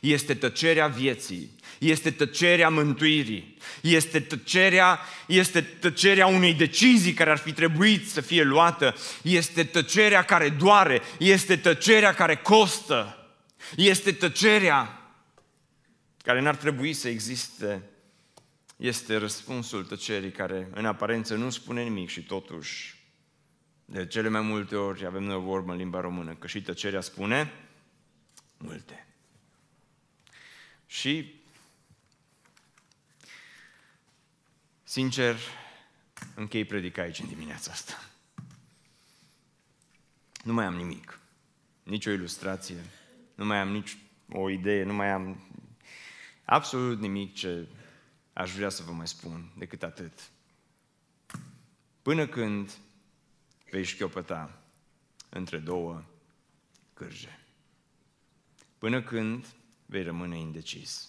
Este 0.00 0.34
tăcerea 0.34 0.86
vieții, 0.86 1.50
este 1.78 2.10
tăcerea 2.10 2.68
mântuirii, 2.68 3.56
este 3.80 4.20
tăcerea, 4.20 5.00
este 5.26 5.60
tăcerea 5.60 6.26
unei 6.26 6.54
decizii 6.54 7.12
care 7.12 7.30
ar 7.30 7.38
fi 7.38 7.52
trebuit 7.52 8.10
să 8.10 8.20
fie 8.20 8.42
luată, 8.42 8.94
este 9.22 9.64
tăcerea 9.64 10.22
care 10.22 10.48
doare, 10.48 11.02
este 11.18 11.56
tăcerea 11.56 12.14
care 12.14 12.36
costă, 12.36 13.28
este 13.76 14.12
tăcerea 14.12 15.12
care 16.24 16.40
n-ar 16.40 16.56
trebui 16.56 16.92
să 16.92 17.08
existe, 17.08 17.82
este 18.82 19.16
răspunsul 19.16 19.84
tăcerii 19.84 20.30
care 20.30 20.68
în 20.74 20.86
aparență 20.86 21.34
nu 21.34 21.50
spune 21.50 21.82
nimic 21.82 22.08
și 22.08 22.22
totuși 22.22 22.96
de 23.84 24.06
cele 24.06 24.28
mai 24.28 24.40
multe 24.40 24.76
ori 24.76 25.06
avem 25.06 25.22
noi 25.22 25.34
o 25.34 25.40
vorbă 25.40 25.72
în 25.72 25.78
limba 25.78 26.00
română, 26.00 26.34
că 26.34 26.46
și 26.46 26.62
tăcerea 26.62 27.00
spune 27.00 27.52
multe. 28.56 29.06
Și, 30.86 31.34
sincer, 34.82 35.36
închei 36.34 36.64
predica 36.64 37.02
aici 37.02 37.18
în 37.18 37.28
dimineața 37.28 37.70
asta. 37.72 38.10
Nu 40.44 40.52
mai 40.52 40.64
am 40.64 40.74
nimic, 40.74 41.20
nici 41.82 42.06
o 42.06 42.10
ilustrație, 42.10 42.84
nu 43.34 43.44
mai 43.44 43.58
am 43.58 43.68
nici 43.68 43.96
o 44.28 44.50
idee, 44.50 44.84
nu 44.84 44.94
mai 44.94 45.10
am 45.10 45.50
absolut 46.44 47.00
nimic 47.00 47.34
ce 47.34 47.66
aș 48.32 48.54
vrea 48.54 48.68
să 48.68 48.82
vă 48.82 48.92
mai 48.92 49.08
spun 49.08 49.52
decât 49.58 49.82
atât. 49.82 50.30
Până 52.02 52.26
când 52.26 52.78
vei 53.70 53.84
șchiopăta 53.84 54.62
între 55.28 55.58
două 55.58 56.04
cârje. 56.94 57.40
Până 58.78 59.02
când 59.02 59.46
vei 59.86 60.02
rămâne 60.02 60.38
indecis. 60.38 61.08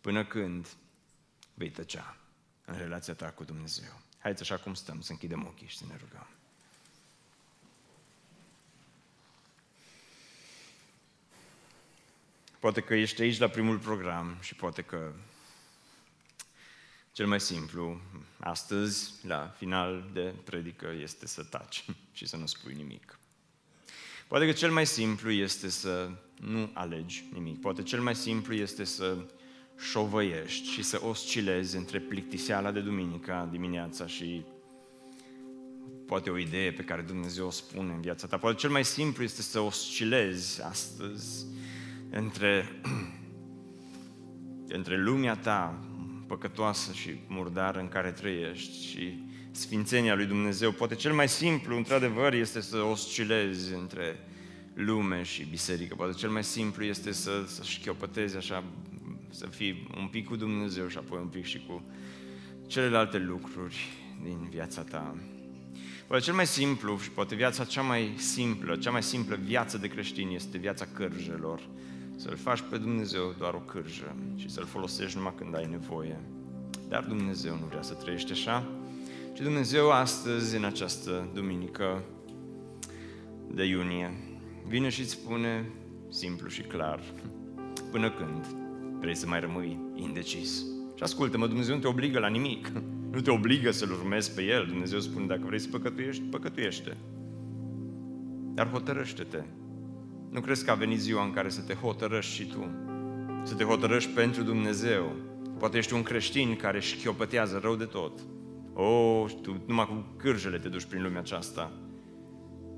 Până 0.00 0.24
când 0.24 0.68
vei 1.54 1.70
tăcea 1.70 2.16
în 2.64 2.76
relația 2.76 3.14
ta 3.14 3.30
cu 3.30 3.44
Dumnezeu. 3.44 4.00
Haideți 4.18 4.42
așa 4.42 4.62
cum 4.62 4.74
stăm, 4.74 5.00
să 5.00 5.12
închidem 5.12 5.46
ochii 5.46 5.66
și 5.66 5.76
să 5.76 5.84
ne 5.88 5.96
rugăm. 5.96 6.28
Poate 12.58 12.80
că 12.80 12.94
ești 12.94 13.22
aici 13.22 13.38
la 13.38 13.48
primul 13.48 13.78
program 13.78 14.36
și 14.40 14.54
poate 14.54 14.82
că 14.82 15.12
cel 17.12 17.26
mai 17.26 17.40
simplu, 17.40 18.00
astăzi, 18.38 19.12
la 19.26 19.54
final 19.56 20.10
de 20.12 20.34
predică, 20.44 20.86
este 21.02 21.26
să 21.26 21.42
taci 21.42 21.84
și 22.12 22.26
să 22.26 22.36
nu 22.36 22.46
spui 22.46 22.74
nimic. 22.74 23.18
Poate 24.28 24.46
că 24.46 24.52
cel 24.52 24.70
mai 24.70 24.86
simplu 24.86 25.30
este 25.30 25.68
să 25.68 26.10
nu 26.40 26.70
alegi 26.72 27.24
nimic. 27.32 27.60
Poate 27.60 27.82
cel 27.82 28.00
mai 28.00 28.14
simplu 28.14 28.54
este 28.54 28.84
să 28.84 29.16
șovăiești 29.78 30.68
și 30.68 30.82
să 30.82 31.00
oscilezi 31.04 31.76
între 31.76 31.98
plictiseala 31.98 32.70
de 32.70 32.80
duminică 32.80 33.48
dimineața 33.50 34.06
și 34.06 34.44
poate 36.06 36.30
o 36.30 36.38
idee 36.38 36.72
pe 36.72 36.82
care 36.82 37.02
Dumnezeu 37.02 37.46
o 37.46 37.50
spune 37.50 37.92
în 37.92 38.00
viața 38.00 38.26
ta. 38.26 38.36
Poate 38.38 38.56
cel 38.56 38.70
mai 38.70 38.84
simplu 38.84 39.22
este 39.22 39.42
să 39.42 39.60
oscilezi 39.60 40.62
astăzi 40.62 41.46
între, 42.10 42.80
între 44.78 45.02
lumea 45.02 45.36
ta 45.36 45.89
păcătoasă 46.30 46.92
și 46.92 47.10
murdară 47.26 47.78
în 47.80 47.88
care 47.88 48.10
trăiești 48.10 48.86
și 48.86 49.22
sfințenia 49.50 50.14
lui 50.14 50.26
Dumnezeu. 50.26 50.70
Poate 50.72 50.94
cel 50.94 51.12
mai 51.12 51.28
simplu, 51.28 51.76
într-adevăr, 51.76 52.32
este 52.32 52.60
să 52.60 52.76
oscilezi 52.76 53.74
între 53.74 54.18
lume 54.74 55.22
și 55.22 55.44
biserică. 55.44 55.94
Poate 55.94 56.12
cel 56.12 56.30
mai 56.30 56.44
simplu 56.44 56.84
este 56.84 57.12
să, 57.12 57.44
să 57.46 57.62
șchiopătezi 57.62 58.36
așa, 58.36 58.64
să 59.30 59.46
fii 59.46 59.88
un 59.96 60.06
pic 60.06 60.26
cu 60.26 60.36
Dumnezeu 60.36 60.88
și 60.88 60.98
apoi 60.98 61.18
un 61.22 61.28
pic 61.28 61.44
și 61.44 61.64
cu 61.66 61.82
celelalte 62.66 63.18
lucruri 63.18 63.76
din 64.22 64.48
viața 64.50 64.82
ta. 64.82 65.16
Poate 66.06 66.24
cel 66.24 66.34
mai 66.34 66.46
simplu 66.46 66.98
și 66.98 67.10
poate 67.10 67.34
viața 67.34 67.64
cea 67.64 67.82
mai 67.82 68.12
simplă, 68.16 68.76
cea 68.76 68.90
mai 68.90 69.02
simplă 69.02 69.38
viață 69.44 69.78
de 69.78 69.88
creștin 69.88 70.28
este 70.28 70.58
viața 70.58 70.86
cărjelor 70.86 71.60
să-L 72.20 72.36
faci 72.36 72.62
pe 72.70 72.76
Dumnezeu 72.76 73.34
doar 73.38 73.54
o 73.54 73.58
cârjă 73.58 74.16
și 74.36 74.50
să-L 74.50 74.64
folosești 74.64 75.16
numai 75.16 75.34
când 75.36 75.54
ai 75.56 75.66
nevoie. 75.70 76.20
Dar 76.88 77.04
Dumnezeu 77.04 77.54
nu 77.54 77.66
vrea 77.68 77.82
să 77.82 77.94
trăiești 77.94 78.32
așa, 78.32 78.66
ci 79.32 79.40
Dumnezeu 79.40 79.90
astăzi, 79.90 80.56
în 80.56 80.64
această 80.64 81.28
duminică 81.34 82.02
de 83.50 83.64
iunie, 83.64 84.10
vine 84.66 84.88
și 84.88 85.00
îți 85.00 85.10
spune 85.10 85.70
simplu 86.08 86.48
și 86.48 86.62
clar, 86.62 87.00
până 87.90 88.10
când 88.10 88.46
vrei 89.00 89.14
să 89.14 89.26
mai 89.26 89.40
rămâi 89.40 89.78
indecis. 89.94 90.58
Și 90.94 91.02
ascultă-mă, 91.02 91.46
Dumnezeu 91.46 91.74
nu 91.74 91.80
te 91.80 91.88
obligă 91.88 92.18
la 92.18 92.28
nimic. 92.28 92.72
Nu 93.10 93.20
te 93.20 93.30
obligă 93.30 93.70
să-L 93.70 93.90
urmezi 93.90 94.34
pe 94.34 94.42
El. 94.42 94.66
Dumnezeu 94.66 95.00
spune, 95.00 95.26
dacă 95.26 95.42
vrei 95.44 95.58
să 95.58 95.68
păcătuiești, 95.68 96.22
păcătuiește. 96.22 96.96
Dar 98.54 98.70
hotărăște-te 98.70 99.44
nu 100.30 100.40
crezi 100.40 100.64
că 100.64 100.70
a 100.70 100.74
venit 100.74 100.98
ziua 100.98 101.24
în 101.24 101.32
care 101.32 101.48
să 101.48 101.60
te 101.60 101.74
hotărăști 101.74 102.34
și 102.34 102.46
tu? 102.46 102.68
Să 103.42 103.54
te 103.54 103.64
hotărăști 103.64 104.10
pentru 104.10 104.42
Dumnezeu. 104.42 105.16
Poate 105.58 105.78
ești 105.78 105.94
un 105.94 106.02
creștin 106.02 106.56
care 106.56 106.76
își 106.76 106.96
chiopătează 106.96 107.58
rău 107.62 107.76
de 107.76 107.84
tot. 107.84 108.20
O, 108.72 108.82
oh, 108.82 109.30
tu 109.42 109.62
numai 109.66 109.86
cu 109.86 110.04
cârjele 110.16 110.58
te 110.58 110.68
duci 110.68 110.84
prin 110.84 111.02
lumea 111.02 111.20
aceasta. 111.20 111.72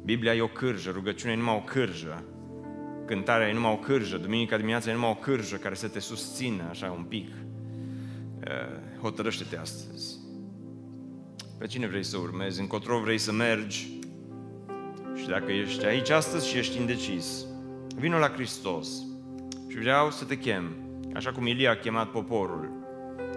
Biblia 0.04 0.34
e 0.34 0.40
o 0.40 0.46
cârjă, 0.46 0.90
rugăciunea 0.90 1.34
e 1.34 1.38
numai 1.38 1.56
o 1.56 1.70
cârjă. 1.72 2.24
Cântarea 3.06 3.48
e 3.48 3.52
numai 3.52 3.72
o 3.72 3.76
cârjă, 3.76 4.16
duminica 4.16 4.56
dimineața 4.56 4.90
e 4.90 4.92
numai 4.92 5.10
o 5.10 5.14
cârjă 5.14 5.56
care 5.56 5.74
să 5.74 5.88
te 5.88 5.98
susțină 5.98 6.62
așa 6.70 6.90
un 6.90 7.02
pic. 7.02 7.28
Eh, 8.40 8.98
hotărăște-te 9.00 9.56
astăzi. 9.56 10.16
Pe 11.58 11.66
cine 11.66 11.86
vrei 11.86 12.04
să 12.04 12.16
urmezi? 12.16 12.60
Încotro 12.60 13.00
vrei 13.00 13.18
să 13.18 13.32
mergi? 13.32 14.00
Și 15.22 15.28
dacă 15.28 15.52
ești 15.52 15.84
aici 15.84 16.10
astăzi 16.10 16.48
și 16.48 16.58
ești 16.58 16.78
indecis, 16.78 17.44
vină 17.96 18.18
la 18.18 18.28
Hristos. 18.28 18.88
Și 19.68 19.78
vreau 19.78 20.10
să 20.10 20.24
te 20.24 20.38
chem, 20.38 20.76
așa 21.14 21.32
cum 21.32 21.46
Ilie 21.46 21.68
a 21.68 21.76
chemat 21.76 22.10
poporul. 22.10 22.70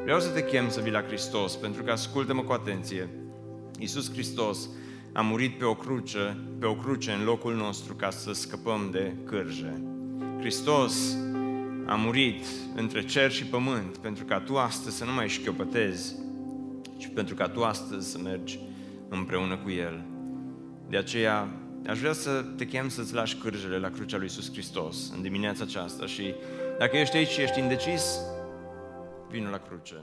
Vreau 0.03 0.19
să 0.19 0.29
te 0.29 0.45
chem 0.45 0.69
să 0.69 0.81
vii 0.81 0.91
la 0.91 1.01
Hristos, 1.01 1.55
pentru 1.55 1.83
că 1.83 1.91
ascultă-mă 1.91 2.41
cu 2.41 2.51
atenție. 2.51 3.09
Iisus 3.79 4.11
Hristos 4.11 4.69
a 5.13 5.21
murit 5.21 5.57
pe 5.57 5.65
o 5.65 5.75
cruce, 5.75 6.37
pe 6.59 6.65
o 6.65 6.75
cruce 6.75 7.11
în 7.11 7.23
locul 7.23 7.55
nostru 7.55 7.93
ca 7.93 8.09
să 8.09 8.33
scăpăm 8.33 8.89
de 8.91 9.13
cârje. 9.25 9.81
Hristos 10.39 11.17
a 11.85 11.95
murit 11.95 12.45
între 12.75 13.03
cer 13.03 13.31
și 13.31 13.45
pământ 13.45 13.97
pentru 13.97 14.25
ca 14.25 14.39
tu 14.39 14.57
astăzi 14.57 14.97
să 14.97 15.05
nu 15.05 15.11
mai 15.11 15.27
șchiopătezi, 15.27 16.15
ci 16.97 17.09
pentru 17.13 17.35
ca 17.35 17.47
tu 17.47 17.63
astăzi 17.63 18.11
să 18.11 18.17
mergi 18.23 18.59
împreună 19.09 19.57
cu 19.57 19.69
El. 19.69 20.03
De 20.89 20.97
aceea, 20.97 21.49
aș 21.87 21.99
vrea 21.99 22.13
să 22.13 22.45
te 22.57 22.65
chem 22.65 22.89
să-ți 22.89 23.13
lași 23.13 23.35
cârjele 23.35 23.77
la 23.77 23.89
crucea 23.89 24.17
lui 24.17 24.25
Iisus 24.25 24.51
Hristos 24.51 25.11
în 25.15 25.21
dimineața 25.21 25.63
aceasta 25.63 26.05
și 26.05 26.33
dacă 26.77 26.97
ești 26.97 27.17
aici 27.17 27.29
și 27.29 27.41
ești 27.41 27.59
indecis, 27.59 28.19
vină 29.29 29.49
la 29.49 29.57
cruce. 29.57 29.95